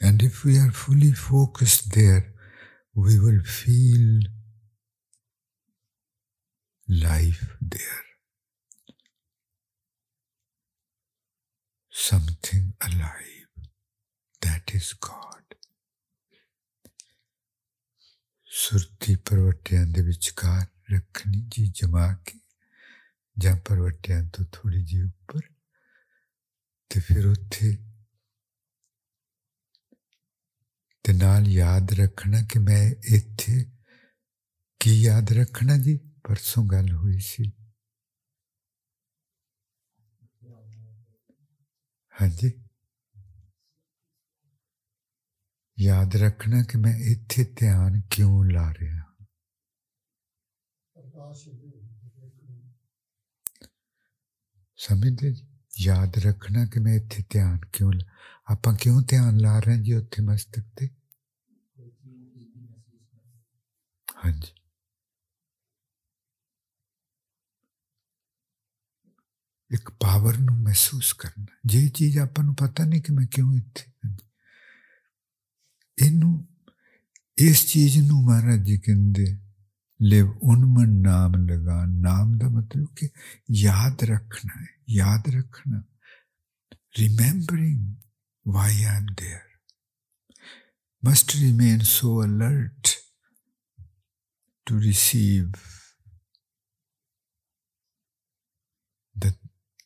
[0.00, 2.32] And if we are fully focused there,
[2.94, 4.20] we will feel
[6.88, 8.07] life there.
[11.97, 13.49] Something alive.
[14.41, 15.55] That is God.
[18.51, 22.39] ਸੁਰਤੀ ਪਰਵਟਿਆਂ ਦੇ ਵਿਚਕਾਰ ਰੱਖਣੀ ਜੀ ਜਮਾ ਕੇ
[23.37, 25.41] ਜਾਂ ਪਰਵਟਿਆਂ ਤੋਂ ਥੋੜੀ ਜੀ ਉੱਪਰ
[26.91, 27.71] ਤੇ ਫਿਰ ਉੱਥੇ
[31.05, 32.83] ਤੇ ਨਾਲ ਯਾਦ ਰੱਖਣਾ ਕਿ ਮੈਂ
[33.15, 33.63] ਇੱਥੇ
[34.81, 37.51] ਕੀ ਯਾਦ ਰੱਖਣਾ ਜੀ ਪਰਸੋਂ ਗੱਲ ਹੋਈ ਸੀ
[42.18, 42.48] ہاں جی۔
[45.78, 49.02] یاد رکھنا کہ میں اتھے دھیان کیوں لا رہا
[54.78, 55.44] سمجھتے جی۔
[55.86, 58.04] یاد رکھنا کہ میں اتنے دھیان کیوں لا
[58.48, 60.86] آپ کیوں دھیان لا رہے ہیں جی اتنے مستق تے
[64.08, 64.57] ہاں جی۔
[69.71, 73.91] ਇੱਕ ਪਾਵਰ ਨੂੰ ਮਹਿਸੂਸ ਕਰਨਾ ਜੇ ਚੀਜ਼ ਆਪਾਂ ਨੂੰ ਪਤਾ ਨਹੀਂ ਕਿ ਮੈਂ ਕਿਉਂ ਇੱਥੇ
[75.97, 76.47] ਇਹਨੂੰ
[77.37, 79.25] ਇਸ ਚੀਜ਼ ਨੂੰ ਮਹਾਰਾਜ ਜੀ ਕਹਿੰਦੇ
[80.01, 83.09] ਲਿਵ ਉਨਮਨ ਨਾਮ ਲਗਾ ਨਾਮ ਦਾ ਮਤਲਬ ਕਿ
[83.51, 85.83] ਯਾਦ ਰੱਖਣਾ ਹੈ ਯਾਦ ਰੱਖਣਾ
[86.99, 87.97] remembering
[88.45, 89.45] why I am there
[91.03, 92.97] must remain so alert
[94.67, 95.49] to receive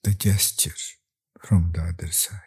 [0.03, 0.75] the gesture
[1.39, 2.43] from the other side.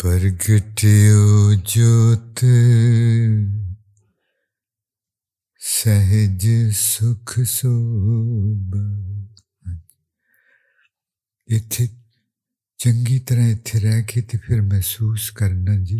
[0.00, 2.40] ਪ੍ਰਗਟਿਓ ਜੋਤ
[5.60, 8.74] ਸਹਿਜ ਸੁਖ ਸੋਭ
[11.48, 11.88] ਇੱਥੇ
[12.79, 15.99] چنگی طرح اتنے رہ کے تو پھر محسوس کرنا جی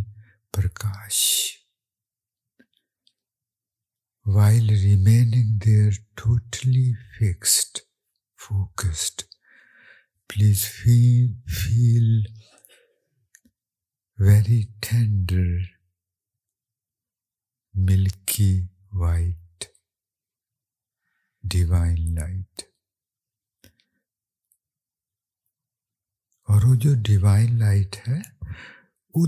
[0.54, 1.18] Prakash
[4.26, 7.82] while remaining there totally fixed
[8.40, 9.22] focused
[10.30, 12.24] please feel feel
[14.20, 15.46] very tender
[17.76, 18.52] milky
[18.94, 19.66] white
[21.44, 22.69] divine light
[26.50, 28.20] اور وہ جو ڈیوائن لائٹ ہے،
[29.16, 29.26] وہ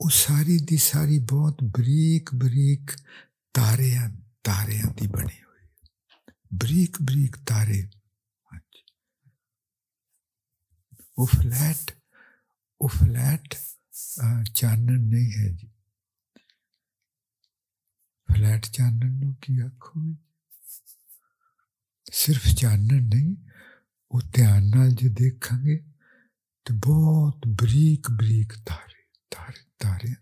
[0.00, 2.90] وہ ساری دی ساری بہت بریک بریک
[3.54, 4.08] تاریاں
[4.42, 5.66] تاریاں دی بنی ہوئی
[6.50, 7.80] بریک بریک تارے۔
[8.46, 8.82] ہاں جی۔
[11.16, 11.90] وہ فلیٹ
[12.80, 13.54] وہ فلیٹ
[14.54, 15.68] چانن نہیں ہے جی۔
[18.28, 20.00] فلیٹ چانن کی آخو
[22.12, 23.51] صرف چانن نہیں
[24.12, 25.76] وہ دھیان نال جو دیکھیں گے
[26.66, 29.00] تو بہت بریک بریک تارے
[29.30, 30.12] تارے تارے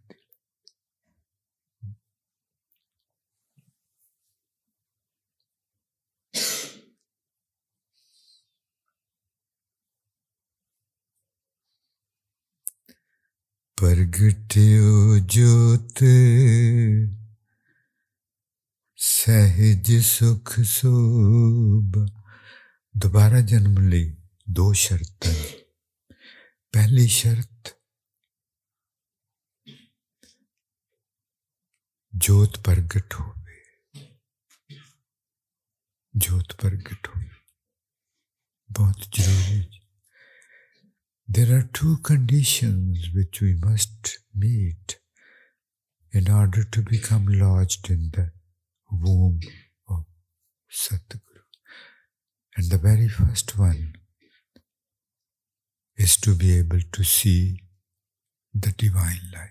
[13.79, 16.03] پرگٹیو جوت
[18.99, 21.99] سہج سکھ سوبھ
[22.95, 24.03] دوبارہ جنم لے
[24.47, 25.29] دو شرط
[26.73, 27.69] پہلی شرط،
[32.13, 34.05] جوت پرگٹ ہو گئے
[36.13, 37.21] جوت پرگٹ ہو
[38.79, 39.63] بہت ضروری۔
[41.37, 44.93] There are two conditions which we must meet
[46.15, 48.27] in order to become lodged in the
[48.91, 49.39] womb
[49.87, 50.07] of
[50.71, 51.30] ستگ
[52.57, 53.95] And the very first one
[55.97, 57.61] is to be able to see
[58.53, 59.51] the divine light.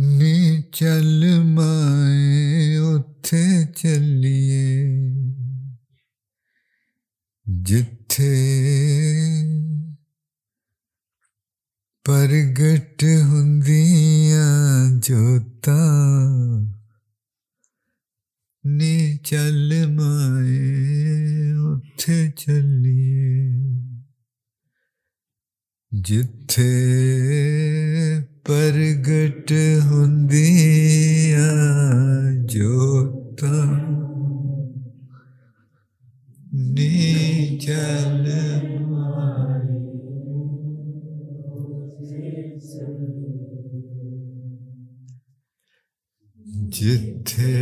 [0.00, 4.86] ਨੀ ਚੱਲ ਮਾਏ ਉੱਥੇ ਚੱਲੀਏ।
[7.62, 8.36] ਜਿੱਥੇ
[12.04, 16.16] ਪ੍ਰਗਟ ਹੁੰਦੀਆਂ ਜੋਤਾਂ
[18.66, 23.50] ਨੀ ਚੱਲ ਮਾਏ ਉੱਥੇ ਚੱਲੀਏ।
[26.04, 26.52] جت
[28.44, 28.76] پر
[29.08, 29.52] گٹ
[29.84, 30.04] ہو
[46.70, 47.52] جتھے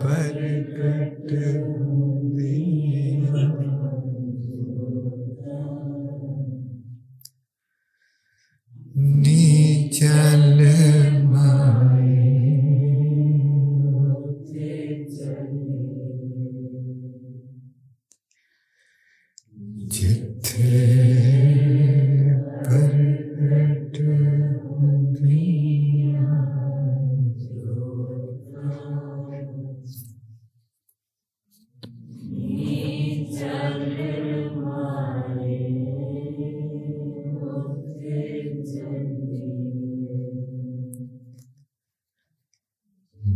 [0.00, 2.31] پرگٹ ہندیا
[10.02, 11.01] can do.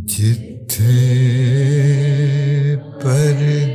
[0.07, 0.95] جتھے
[3.01, 3.66] پر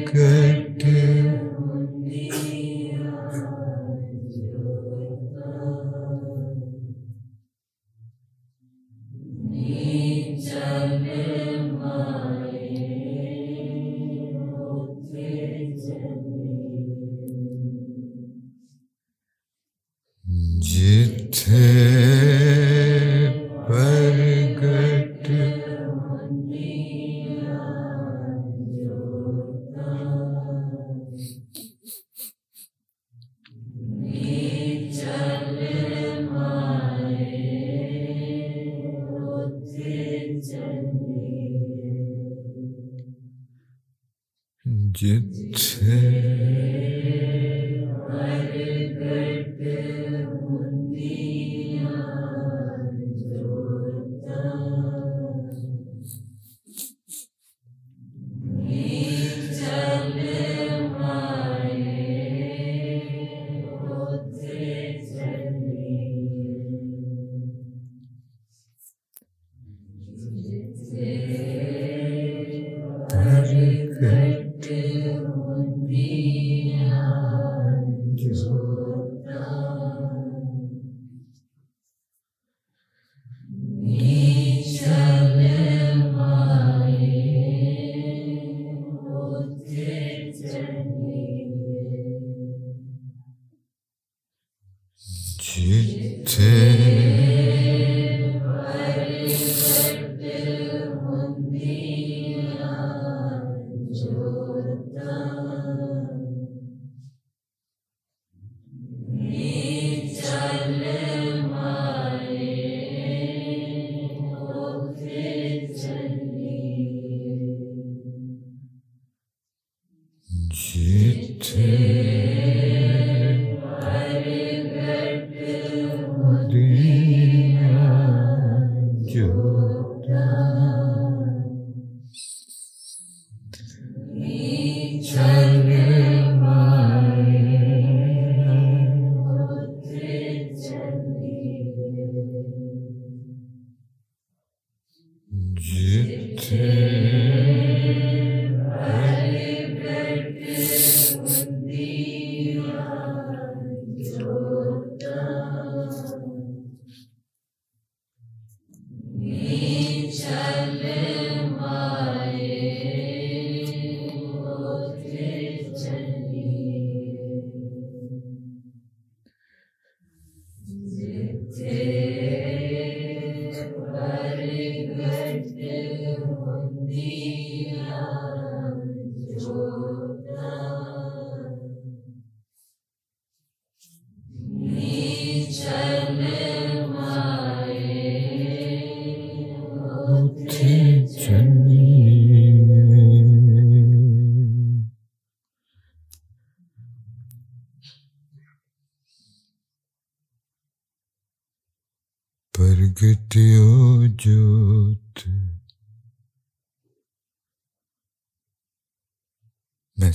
[135.14, 135.20] 生
[135.68, 135.91] 日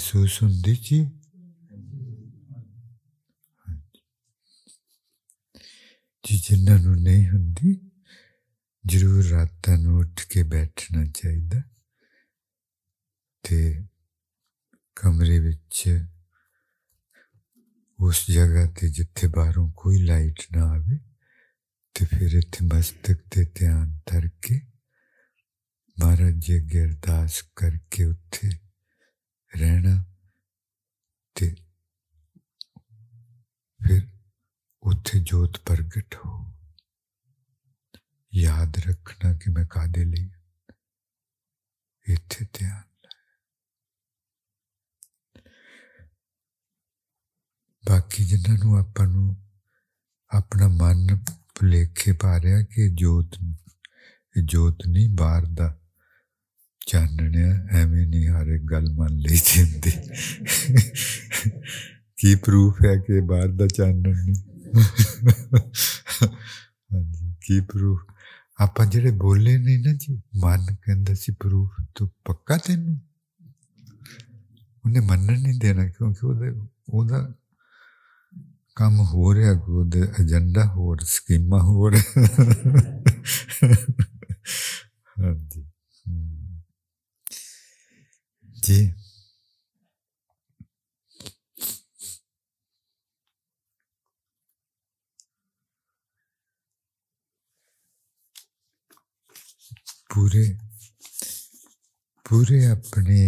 [0.08, 1.00] ਹੁੰਦੀ محسوس ہوں جی
[6.24, 7.54] جی جنہوں نہیں ہوں
[8.86, 11.60] ضرور رات اٹھ کے بیٹھنا چاہیے
[14.98, 15.38] کمرے
[18.00, 20.98] اس جگہ تے جتھے باہروں کوئی لائٹ نہ آئے
[21.96, 24.60] تو پھر اتنے مستک تے دھیان تر کے
[25.98, 28.67] مہاراج جی اگے ارداس کر کے اتنے
[29.53, 30.03] رہنا
[31.37, 31.55] ਤੇ
[33.81, 34.09] ਫਿਰ
[34.83, 36.39] ਉੱਥੇ ਜੋਤ ਪ੍ਰਗਟ ਹੋ
[38.33, 40.31] ਯਾਦ ਰੱਖਣਾ ਕਿ ਮੈਂ ਕਾਦੇ ਲਈ
[42.07, 42.83] ਇੱਥੇ ਧਿਆਨ
[47.85, 49.37] ਬਾਕੀ ਜਿਨ੍ਹਾਂ ਨੂੰ ਆਪਾਂ ਨੂੰ
[50.31, 51.17] ਆਪਣਾ ਮਨ
[51.55, 53.35] ਭੁਲੇਖੇ ਪਾ ਰਿਹਾ ਕਿ ਜੋਤ
[54.37, 55.69] ਇਹ ਜੋਤ ਨਹੀਂ ਬਾਹਰ ਦਾ
[56.88, 59.92] ਚਾਨਣਿਆ, ਐਵੇਂ ਨਹੀਂ ਹਰ ਇੱਕ ਗੱਲ ਮੰਨ ਲਈ ਜਾਂਦੀ।
[62.18, 64.36] ਕੀ ਪ੍ਰੂਫ ਹੈ ਕਿ ਬਾਹਰ ਦਾ ਚਾਨਣ ਨਹੀਂ
[66.94, 68.00] ਹਾਂਜੀ, ਕੀ ਪ੍ਰੂਫ
[68.60, 73.02] ਆਪਾਂ ਜਿਹੜੇ ਬੋਲੇ ਨਹੀਂ ਨਾ ਜੀ, ਮਨ ਕਹਿੰਦਾ ਸੀ ਪ੍ਰੂਫ ਤੂੰ ਪੱਕਾ ਤੈਨੂੰ?
[74.86, 76.52] ਉਹਨੇ ਮੰਨਣ ਨਹੀਂ ਦੇਣਾ ਕਿਉਂਕਿ ਉਹਦੇ,
[76.90, 77.34] ਉਹਦਾ
[78.76, 81.96] ਕੰਮ ਹੋ ਰਿਹਾ, ਉਹਦੇ ਏਜੰਡਾ ਹੋਰ ਸਕੀਮਾਂ ਹੋਰ।
[85.20, 85.70] ਹਾਂਜੀ
[88.68, 88.94] расти.
[100.10, 100.46] پورے
[102.26, 103.22] پورے اپنے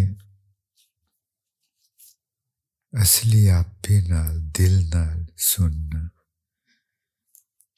[2.93, 5.19] اصلی آپے نال دل نال
[5.49, 6.01] سننا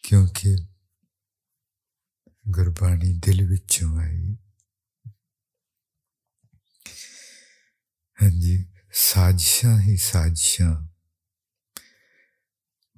[0.03, 0.55] کیونکہ
[2.57, 4.35] گربانی دل ਵਿੱਚੋਂ ਆਈ
[8.21, 8.55] ہاں جی
[9.09, 10.75] سازشاں ہی سازشاں۔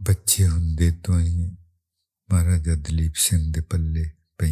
[0.06, 0.66] بچے ہوں
[1.04, 1.46] تو ہی
[2.30, 4.06] مہاراجا دلیپ سنگھ دے پلے
[4.38, 4.52] پی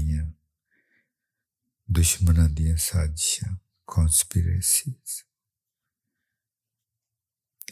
[1.97, 3.53] دشمنوں دیا سازشاں
[3.91, 5.09] کانسپیریسیز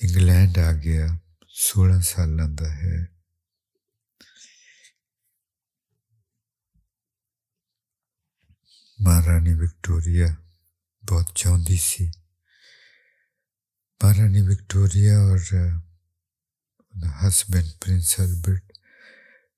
[0.02, 1.08] انگلینڈ آ گیا،
[1.66, 2.40] سولہ سال
[2.80, 2.98] ہے۔
[9.04, 10.28] مہارا وکٹوریا
[11.10, 12.19] بہت چاہتی سی۔
[14.01, 15.39] ਮਹਾਰਾਣੀ ਵਿਕਟੋਰੀਆ ਔਰ
[17.21, 18.73] ਹਸਬੈਂਡ ਪ੍ਰਿੰਸ ਅਲਬਰਟ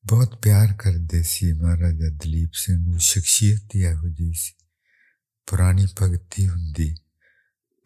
[0.04, 4.54] ਬਹੁਤ ਪਿਆਰ ਕਰਦੇ ਸੀ ਮਹਾਰਾਜਾ ਦਲੀਪ ਸਿੰਘ ਨੂੰ ਸ਼ਖਸੀਅਤ ਹੀ ਇਹੋ ਜਿਹੀ ਸੀ
[5.48, 6.94] ਪੁਰਾਣੀ ਭਗਤੀ ਹੁੰਦੀ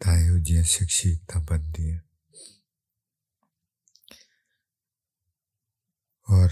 [0.01, 1.99] ਤਾਂ ਇਹੋ ਜਿਹੀਆਂ ਸ਼ਖਸੀਅਤਾਂ ਬਣਦੀਆਂ
[6.27, 6.49] ਔਰ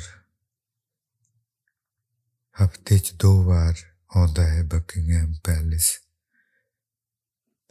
[2.56, 5.94] ਹਫਤੇ 'ਚ ਦੋ ਵਾਰ ਆਉਂਦਾ ਹੈ ਬਕਿੰਗਮ ਪੈਲੇਸ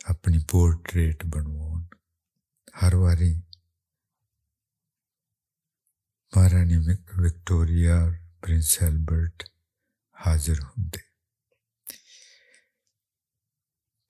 [0.07, 1.82] ਆਪਣੀ ਪੋਰਟਰੇਟ ਬਣਵਾਉਣ
[2.83, 3.35] ਹਰ ਵਾਰੀ
[6.33, 9.45] ਮਹਾਰਾਣੀ ਵਿਕਟੋਰੀਆ ਔਰ ਪ੍ਰਿੰਸ ਐਲਬਰਟ
[10.17, 11.01] ਹਾਜ਼ਰ ਹੁੰਦੇ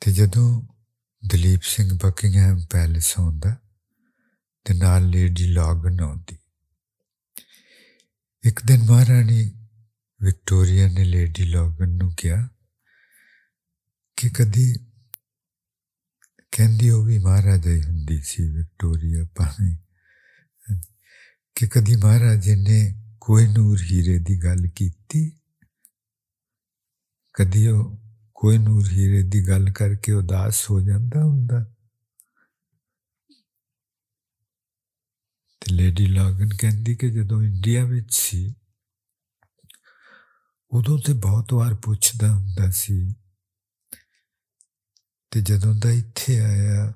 [0.03, 0.49] ਤੇ ਜਦੋਂ
[1.22, 3.57] ਦਲੀਪ ਸਿੰਘ ਬਕਿੰਗਮ ਪੈਲੇਸ ਆਉਂਦਾ
[4.66, 6.38] ਤੇ ਨਾਲ ਲੇਡੀ ਲੌਗਨ ਆਉਂਦੀ
[8.44, 9.42] ਇੱਕ ਦਿਨ ਮਹਾਰਾਣੀ
[10.20, 12.49] ਵਿਕਟੋਰੀਆ ਨੇ ਲੇਡੀ ਲੌਗਨ ਨੂੰ ਕਿਹਾ
[14.16, 14.72] ਕਿ ਕਦੀ
[16.58, 19.78] ਕਹਿੰਦੀ ਉਹ ਵੀ ਮਹਾਰਾਜਾ ਹੀ ਹੁੰਦੀ ਸੀ, ਵਿਕਟੋਰੀਆ ਭਾਵੇਂ।
[21.56, 25.39] ਕਿ ਕਦੀ ਮਹਾਰਾਜ ਨੇ ਕੋਈ ਨੂਰ ਹੀਰੇ ਦੀ ਗੱਲ ਕੀਤੀ?
[27.34, 28.01] ਕਦੀ ਉਹ
[28.36, 31.74] ਕੋਈ ਨੂਰ ਹੀਰੇ ਦੀ ਗੱਲ ਕਰਕੇ ਉਦਾਸ ਹੋ ਜਾਂਦਾ ਹੁੰਦਾ?
[35.60, 38.56] ਤੇ ਲੇਡੀ ਲਾਗਨ ਕਹਿੰਦੀ ਕਿ ਜਦੋਂ ਇੰਡੀਆ ਵਿੱਚ ਸੀ,
[40.72, 43.16] ਉਦੋਂ ਤੇ ਬਹੁਤ ਵਾਰ ਪੁੱਛਦਾ ਹੁੰਦਾ ਸੀ
[45.34, 46.93] ਤੇ ਜਦੋਂ ਦਾ ਇੱਥੇ ਆਇਆ,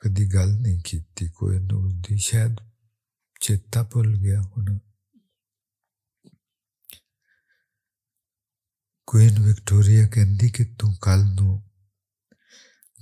[0.00, 2.56] ਕਦੀ ਗੱਲ ਨਹੀਂ ਕੀਤੀ, ਕੋਈ ਨੂਰ ਦੀ ਸ਼ਾਇਦ
[3.40, 4.78] ਚੇਤਾ ਭੁੱਲ ਗਿਆ ਹੁਣ।
[9.06, 11.70] ਕੁਈਨ ਵਿਕਟੋਰੀਆ ਕਹਿੰਦੀ ਕਿ ਤੂੰ ਕੱਲ ਨੂੰ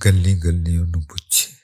[0.05, 1.57] ਗੱਲੀ ਗੱਲੀ ਉਹਨੂੰ ਪੁੱਛੀ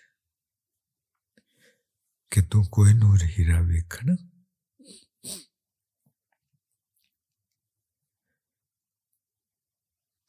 [2.31, 4.17] ਕਿ ਤੂੰ ਕੋਈ ਨੂਰ ਹੀਰਾ ਵੇਖਣਾ।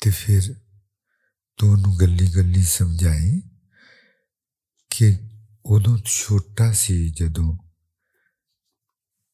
[0.02, 0.69] ਤੇ ਫਿਰ
[1.59, 3.43] ਤੂੰ ਉਹਨੂੰ ਗੱਲੀ ਗੱਲੀ ਸਮਝਾਈ
[4.91, 5.19] ਕਿ
[5.67, 7.59] ਉਦੋਂ ਛੋਟਾ ਸੀ ਜਦੋਂ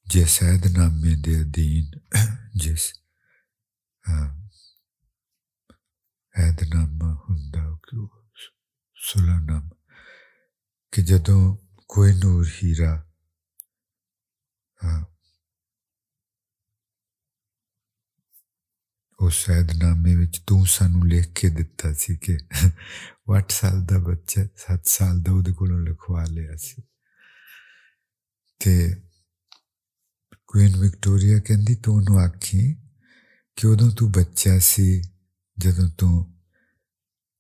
[0.07, 1.91] ਜਿਸ ਨਾਮੇ ਦੇ ਅਧੀਨ
[2.57, 2.93] ਜਿਸ
[6.39, 8.09] ਐਦਨਾਮਾ ਹੁੰਦਾ ਕਿ
[8.95, 9.71] ਸੁਲਾਨਾਮ
[10.93, 11.57] ਕਿ ਜਦੋਂ
[11.89, 13.07] ਕੋਈ ਨੂਰ ਹੀਰਾ
[19.20, 22.38] ਉਹ ਸ਼ਾਇਦਨਾਮੇ ਵਿੱਚ ਤੂੰ ਸਾਨੂੰ ਲਿਖ ਕੇ ਦਿੱਤਾ ਸੀ ਕਿ
[23.38, 26.84] 8 ਸਾਲ ਦਾ ਬੱਚਾ 7 ਸਾਲ ਦਾ ਉਹਦੇ ਕੋਲੋਂ ਲਿਖਵਾ ਲਿਆ ਸੀ।
[28.59, 28.95] ਤੇ
[30.47, 32.76] ਕੁਈਨ ਵਿਕਟੋਰੀਆ ਕਹਿੰਦੀ, ਤੂੰ ਉਹਨੂੰ ਆਖੀ
[33.55, 35.01] ਕਿ ਉਦੋਂ ਤੂੰ ਬੱਚਾ ਸੀ,
[35.59, 36.41] ਜਦੋਂ ਤੂੰ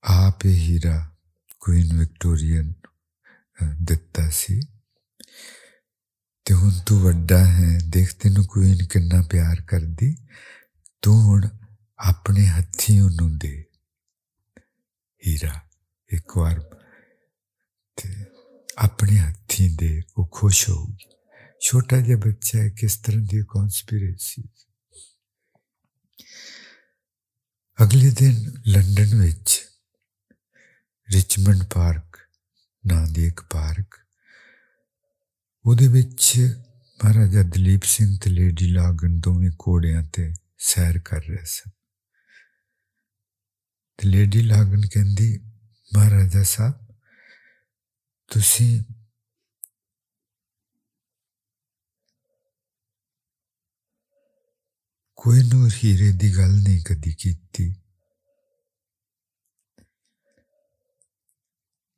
[0.03, 1.15] ਆਪ ਹੀ ਹੀਰਾ
[1.59, 2.63] ਕੁਈਨ ਵਿਕਟੋਰੀਆ
[3.81, 4.61] ਦਿੱਤਾ ਸੀ।
[6.45, 10.15] ਤੇ ਹੁਣ ਤੂੰ ਵੱਡਾ ਹੈ, ਦੇਖ ਤੈਨੂੰ ਕੁਈਨ ਕਿੰਨਾ ਪਿਆਰ ਕਰਦੀ।
[11.01, 11.47] ਤੂੰ ਹੁਣ
[11.99, 13.63] ਆਪਣੇ ਹੱਥੀਂ ਉਹਨੂੰ ਦੇ।
[15.23, 15.59] ਹੀਰਾ
[16.11, 16.59] ਇੱਕ ਵਾਰ
[17.97, 18.09] ਤੇ
[18.77, 21.09] ਆਪਣੇ ਹੱਥੀਂ ਦੇ, ਉਹ ਖੁਸ਼ ਹੋਊਗੀ
[21.61, 24.43] ਛੋਟਾ ਜਿਹਾ ਬੱਚਾ ਹੈ, ਕਿਸ ਤਰ੍ਹਾਂ ਦੀ ਕਨਸਪੀਰੇਸੀ
[27.83, 28.35] ਅਗਲੇ ਦਿਨ
[28.67, 29.61] ਲੰਡਨ ਵਿੱਚ
[31.09, 32.17] ਰਿਚਮੰਡ ਪਾਰਕ
[32.85, 33.95] ਨਾਂ ਦੀ ਇੱਕ ਪਾਰਕ,
[35.65, 36.33] ਉਹਦੇ ਵਿੱਚ
[36.99, 41.71] ਮਹਾਰਾਜਾ ਦਲੀਪ ਸਿੰਘ ਤੇ ਲੇਡੀ ਲਾਗਨ ਦੋਵੇਂ ਕੋੜਿਆਂ ਤੇ ਸੈਰ ਕਰ ਰਹੇ ਸਨ।
[43.99, 45.37] لیڈی لاگن کہندی،
[45.91, 46.75] مہاراجا صاحب،
[48.31, 48.79] تسی
[55.15, 57.69] کوئی نور ہیرے دی گل نہیں کدی کیتی۔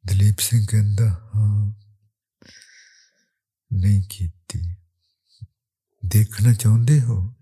[0.09, 1.71] دلیپ سنگھ کہندا ہاں
[3.71, 4.61] نہیں کیتی۔
[6.03, 7.33] دیکھنا چاہتے ہو؟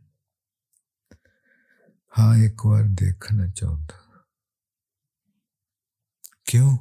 [2.18, 4.05] ہاں ایک بار دیکھنا چاہتا
[6.48, 6.72] کیوں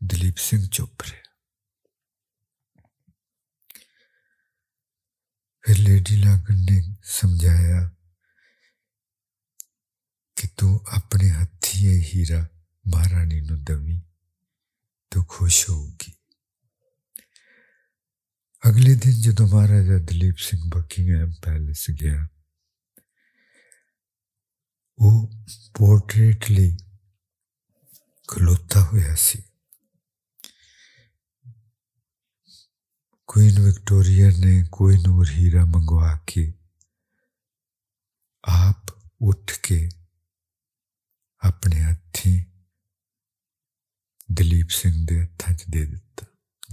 [0.00, 1.18] دلیپ سنگھ چپ رہے
[5.64, 6.80] پھر لیڈی لاگن نے
[7.10, 7.80] سمجھایا
[10.36, 12.40] کہ تو اپنے ہاتھی ہیرا
[12.84, 13.98] مہارانی نو دوی
[15.12, 16.12] تو خوش ہوگی
[18.62, 22.20] اگلے دن جدو مہاراجا دلیپ سنگھ بکنگ پیلس گیا
[25.00, 25.10] وہ
[25.74, 26.68] پورٹریٹ لی
[28.28, 29.38] کھلوتا ہوا سی
[33.28, 36.44] کوئن وکٹوریا نے کوئی نور ہیرا منگوا کے
[38.44, 38.90] آپ
[39.20, 39.78] اٹھ کے
[41.42, 42.32] اپنے ہاتھی
[44.28, 46.24] دلیپ سنگھ دے ہاتھ چ دے دیتا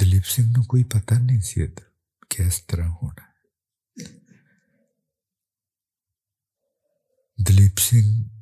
[0.01, 1.65] دلیپ سنگھ نو کوئی پتہ نہیں سی
[2.31, 2.87] کہ اس طرح
[7.37, 8.37] ہونا دلیپ سنگھ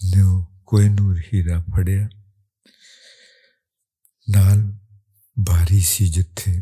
[0.00, 2.06] نے کوئی نور ہیرا پڑیا
[4.34, 4.60] نال
[5.36, 6.52] باری سی جتھے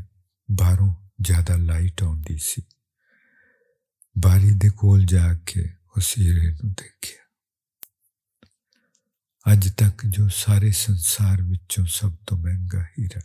[0.49, 0.93] باہروں
[1.27, 2.61] زیادہ لائٹ آتی سی
[4.23, 5.63] باری دے کول جا کے
[5.97, 7.23] اس ہیرے نو دیکھیا
[9.45, 13.19] اج تک جو سارے سنسار وچوں سب تو مہنگا ہیرا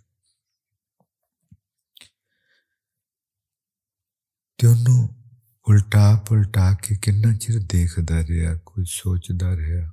[4.60, 5.19] تے
[5.68, 9.84] الٹا پلٹا کے کنا چر دیکھدا رہا کوئی سوچدا رہا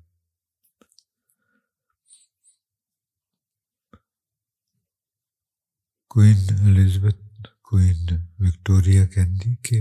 [6.11, 6.39] کوئن
[6.69, 7.25] الزبتھ
[7.63, 8.07] کوئن
[8.41, 9.81] وکٹوریا کہندی کہ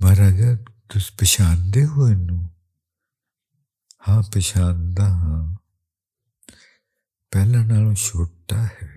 [0.00, 0.50] مہاراجا
[0.88, 2.28] تس پچھاندے ہو ان
[4.06, 5.42] ہاں پچھاندا ہاں
[7.32, 8.88] پہلا نالوں چھوٹا ہے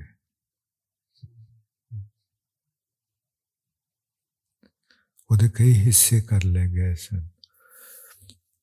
[5.30, 7.28] وہ کئی حصے کر لے گئے سن۔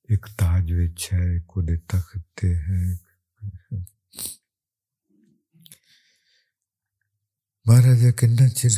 [0.08, 2.94] ایک تاج وچ ہے، ایک وہ تخت ہے۔
[7.64, 8.68] مہاراجا کنا چر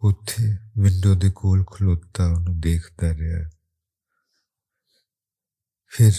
[0.00, 0.42] اتے
[0.76, 3.48] ونڈو دے کول کھلوتا، انہوں دیکھتا رہا۔
[5.86, 6.10] پھر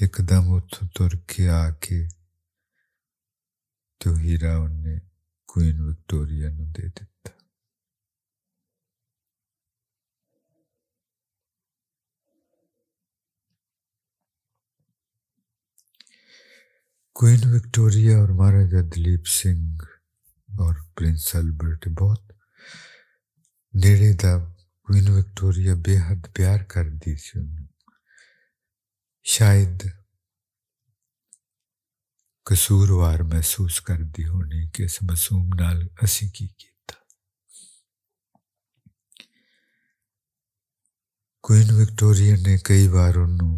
[0.00, 2.06] ایک دم اتوں تر کے آ کے
[3.98, 5.00] تو ہیرا انہیں
[5.54, 7.30] کوئن وکٹوریا نو دے دیتا
[17.16, 19.84] کوئن وکٹوریا اور مہاراجا دلیپ سنگھ
[20.48, 22.22] اور پرنس البرٹ بہت
[23.74, 24.32] نیڑے دا
[24.88, 27.66] کوئن وکٹوریا بے حد پیار کر دی سی انہوں
[29.26, 29.78] شاید
[32.46, 36.96] قصوروار محسوس کر دی ہونی کہ اس معصوم نال اسی کی کیتا
[41.44, 43.56] کوئن وکٹوریا نے کئی بار انہوں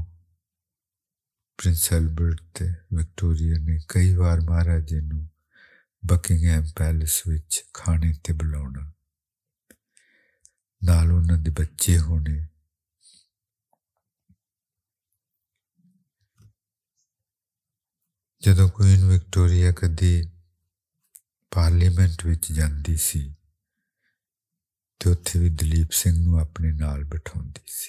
[1.59, 5.21] پرنس البرٹ تے وکٹوریا نے کئی بار مہاراجے نو
[6.03, 8.85] بکنگم پیلس وچ کھانے تے بلاونا
[10.83, 12.39] نال انہاں دے بچے ہونے
[18.47, 20.15] جدوں کوئن وکٹوریا کدی
[21.53, 23.23] پارلیمنٹ وچ جاندی سی
[25.01, 27.89] تے اوتھے بھی دلیپ سنگھ نو اپنے نال بٹھاوندی سی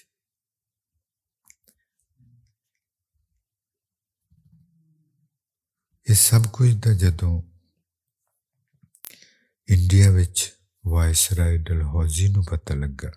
[6.07, 7.35] یہ سب کچھ دا جدوں
[9.69, 10.37] انڈیا وچ
[10.83, 13.11] وائس رائے ڈلہوزی نو پتہ لگا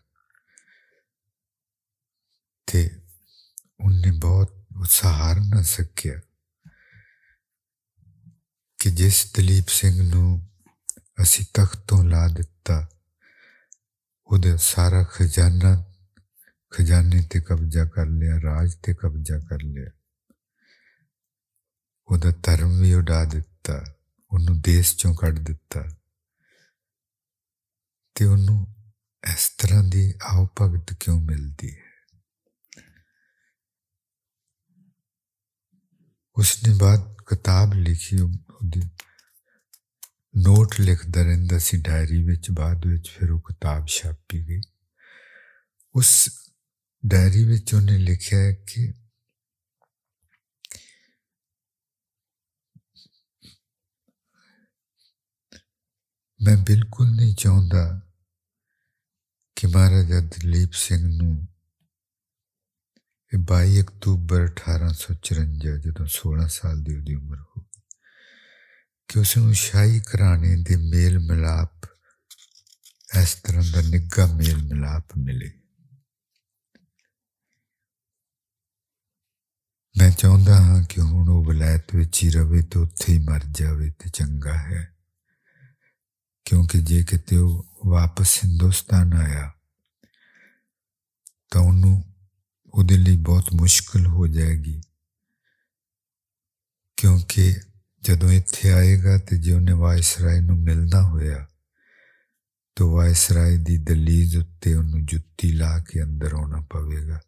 [2.68, 2.84] تے
[3.78, 4.50] ان نے بہت
[4.90, 5.36] سہار
[8.99, 10.37] نہ سکیا کہ جس دلیپ سنگھ نو
[11.17, 12.85] اسی تختوں لا دتا
[14.29, 15.75] وہ سارا خزانہ
[16.71, 19.91] ਖਜ਼ਾਨੇ ਤੇ ਕਬਜ਼ਾ ਕਰ ਲਿਆ ਰਾਜ ਤੇ ਕਬਜ਼ਾ ਕਰ ਲਿਆ
[22.05, 23.83] ਉਹਦਾ ਧਰਮ ਵੀ ਉਡਾ ਦਿੱਤਾ
[24.31, 25.83] ਉਹਨੂੰ ਦੇਸ਼ ਚੋਂ ਕੱਢ ਦਿੱਤਾ
[28.15, 28.75] ਤੇ ਉਹਨੂੰ
[29.23, 31.83] ਇਸ ਤਰ੍ਹਾਂ ਦੀ ਆਉ ਭਗਤ ਕਿਉਂ ਮਿਲਦੀ ਹੈ
[36.37, 38.21] ਉਸਨੇ ਬਾਅਦ ਕਿਤਾਬ ਲਿਖੀ
[38.59, 38.81] ਉਹਦੀ
[40.37, 44.61] ਨੋਟ ਲਿਖਦਾ ਰਹਿੰਦਾ ਸੀ ਡਾਇਰੀ ਵਿੱਚ ਬਾਅਦ ਵਿੱਚ ਫਿਰ ਉਹ ਕਿਤਾਬ ਛਾਪੀ ਗਈ
[45.95, 46.13] ਉਸ
[47.03, 48.93] ਡਾਇਰੀ ਵਿੱਚ ਉਹਨੇ ਲਿਖਿਆ ਕਿ
[56.41, 58.01] ਮੈਂ ਬਿਲਕੁਲ ਨਹੀਂ ਚਾਹੁੰਦਾ
[59.55, 61.47] ਕਿ ਮਹਾਰਾਜਾ ਦਲੀਪ ਸਿੰਘ ਨੂੰ
[63.31, 67.61] ਇਹ 22 ਅਕਤੂਬਰ 1854 ਜਦੋਂ 16 ਸਾਲ ਦੀ ਉਹਦੀ ਉਮਰ ਹੋ
[69.12, 71.84] ਕਿ ਉਸ ਨੂੰ ਸ਼ਾਹੀ ਘਰਾਣੇ ਦੇ ਮੇਲ ਮਿਲਾਪ,
[73.22, 75.52] ਇਸ ਤਰ੍ਹਾਂ ਦਾ ਨਿੱਘਾ ਮੇਲ ਮਿਲਾਪ ਮਿਲੇ।
[79.98, 83.90] ਮੈਂ ਚਾਹੁੰਦਾ ਹਾਂ ਕਿ ਹੁਣ ਉਹ ਵਲਾਇਤ ਵਿੱਚ ਹੀ ਰਵੇ ਤੇ ਉੱਥੇ ਹੀ ਮਰ ਜਾਵੇ
[83.90, 84.96] ਤੇ ਚੰਗਾ ਹੈ।
[86.44, 89.52] ਕਿਉਂਕਿ ਜੇ ਕਿਤੇ ਉਹ ਵਾਪਸ ਹਿੰਦੁਸਤਾਨ ਆਇਆ,
[91.50, 92.14] ਤਾਂ ਉਹਨੂੰ
[92.74, 94.82] ਉਹਦੇ ਲਈ ਬਹੁਤ ਮੁਸ਼ਕਲ ਹੋ ਜਾਏਗੀ।
[96.96, 97.56] ਕਿਉਂਕਿ
[98.03, 101.47] ਜਦੋਂ ਇੱਥੇ ਆਏਗਾ ਤੇ ਜੇ ਉਹਨੇ ਵਾਇਸਰਾਏ ਨੂੰ ਮਿਲਣਾ ਹੋਇਆ
[102.75, 107.21] ਤਾਂ ਵਾਇਸਰਾਏ ਦੀ ਦਲੀਜ਼ ਉੱਤੇ ਉਹਨੂੰ ਜੁੱਤੀ ਲਾ ਕੇ ਅੰਦਰ ਆਉਣਾ ਪਵੇਗਾ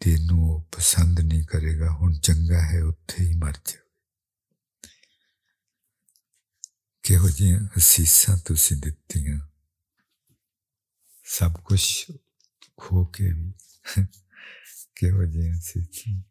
[0.00, 3.86] ਤੇ ਨੂੰ ਉਹ ਪਸੰਦ ਨਹੀਂ ਕਰੇਗਾ ਹੁਣ ਚੰਗਾ ਹੈ ਉੱਥੇ ਹੀ ਮਰ ਜਾ
[7.02, 9.40] ਕਿਹੋ ਜਿਹੀਆਂ ਅਸੀਸਾਂ ਤੁਸੀਂ ਦਿੱਤੀਆਂ
[11.24, 11.82] ਸਭ ਕੁਝ
[12.76, 13.52] ਖੋ ਕੇ ਵੀ
[14.94, 16.22] ਕਿਹੋ ਜਿਹੀਆਂ ਅਸੀਸਾਂ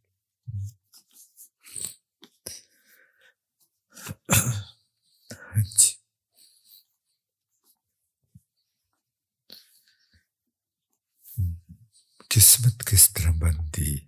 [12.30, 13.98] قسمت کس طرح بنتی؟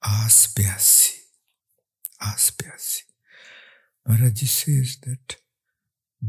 [0.00, 1.18] آس پیاسی
[2.18, 3.12] آس پیاسی۔
[4.06, 5.32] Maharaj ji says that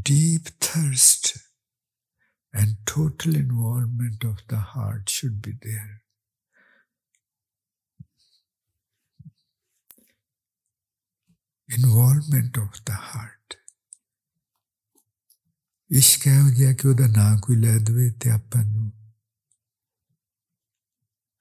[0.05, 1.38] deep thirst
[2.53, 6.07] and total involvement of the heart should be there
[11.70, 13.55] involvement of the heart
[15.91, 16.74] عشق ہے ہارٹا کہ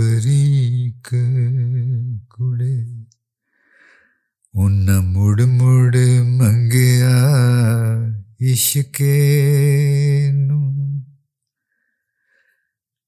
[0.00, 1.18] ഫരീക്ക്
[2.26, 2.86] കുടെ
[4.54, 7.04] ഉന്ന മുടുമുട് മങ്ങിയ
[8.40, 10.60] ഇഷ്കേനു.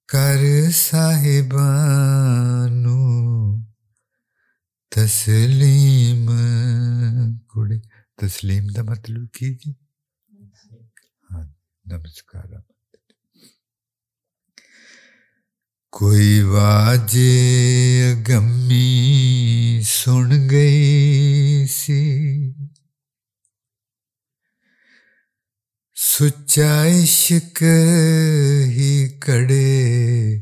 [0.09, 3.65] ਕਰ ਸਾਹਿਬਾਂ ਨੂੰ
[4.91, 6.27] ਤਸਲੀਮ
[7.49, 7.81] ਕੁੜੇ
[8.17, 9.75] ਤਸਲੀਮ ਦਾ ਮਤਲਬ ਕੀ ਜੀ
[11.31, 11.47] ਹਾਂ
[11.87, 12.63] ਨਮਸਕਾਰ
[15.93, 22.03] کوئی واجے گمی سن گئی سی۔
[25.97, 27.63] سچا عشق
[28.75, 30.41] ہی کڑے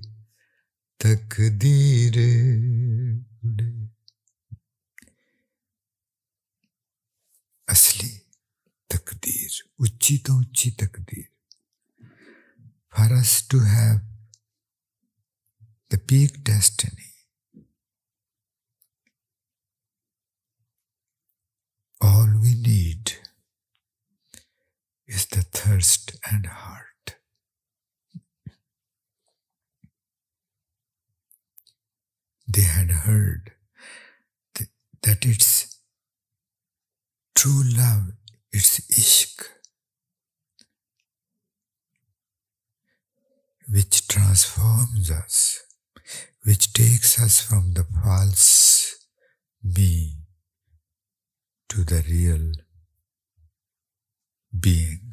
[0.98, 2.16] تقدیر
[7.66, 8.18] اصلی
[8.88, 11.26] تقدیر، اچھی تو اچھی تقدیر۔
[12.92, 14.09] For us to have
[15.90, 17.14] the big destiny.
[22.00, 23.12] All we need
[25.06, 27.16] is the thirst and heart.
[32.46, 33.52] They had heard
[35.02, 35.78] that it's
[37.34, 38.12] true love,
[38.52, 39.44] it's ishq,
[43.68, 45.60] which transforms us
[46.44, 48.96] which takes us from the false
[49.62, 50.16] me
[51.68, 52.52] to the real
[54.58, 55.12] being.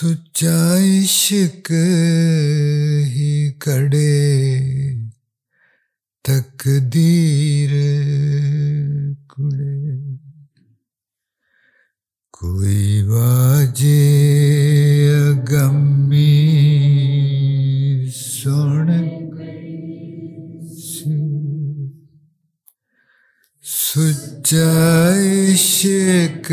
[0.00, 1.70] سچا عشق
[3.14, 4.92] ہی کڑے
[6.24, 7.72] تقدیر
[9.28, 9.80] کڑے
[12.32, 13.98] کوئی واجے
[15.16, 16.34] اگمی
[18.14, 18.88] سن۔
[23.64, 24.70] سچا
[25.52, 26.52] عشق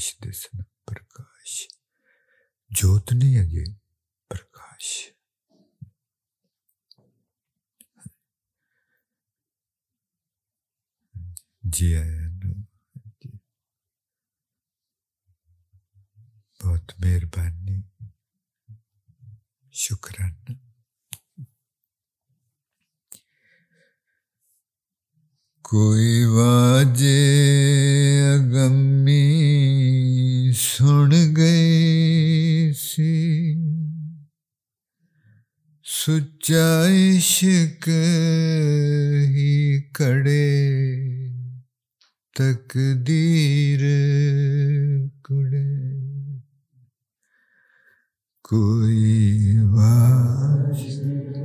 [0.00, 1.52] دسنا پرکاش
[2.70, 3.44] جوت نہیں ہے
[16.60, 17.82] بہت مہربانی
[19.74, 20.52] شکرانہ
[25.64, 27.59] کوئی واجے
[36.52, 37.88] عشق
[39.34, 40.56] ہی کڑے
[42.36, 43.80] تقدیر
[45.24, 45.90] کڑے۔
[48.42, 51.39] کوئی واجب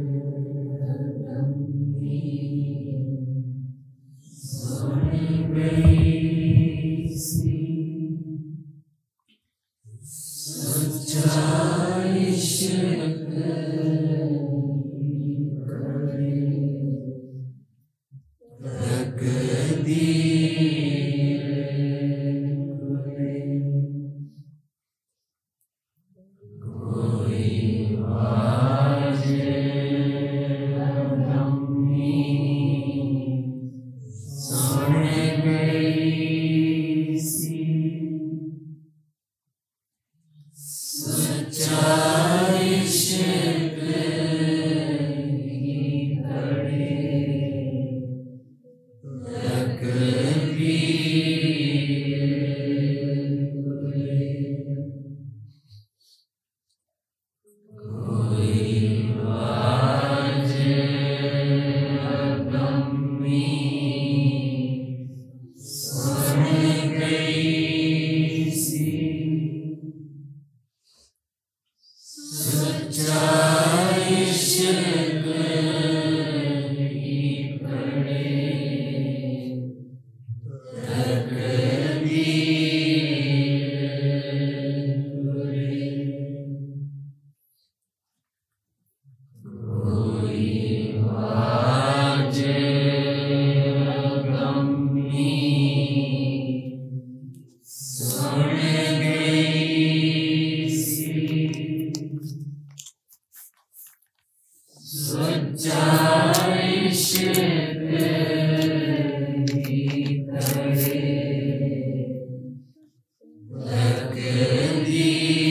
[114.16, 115.45] Gandhi.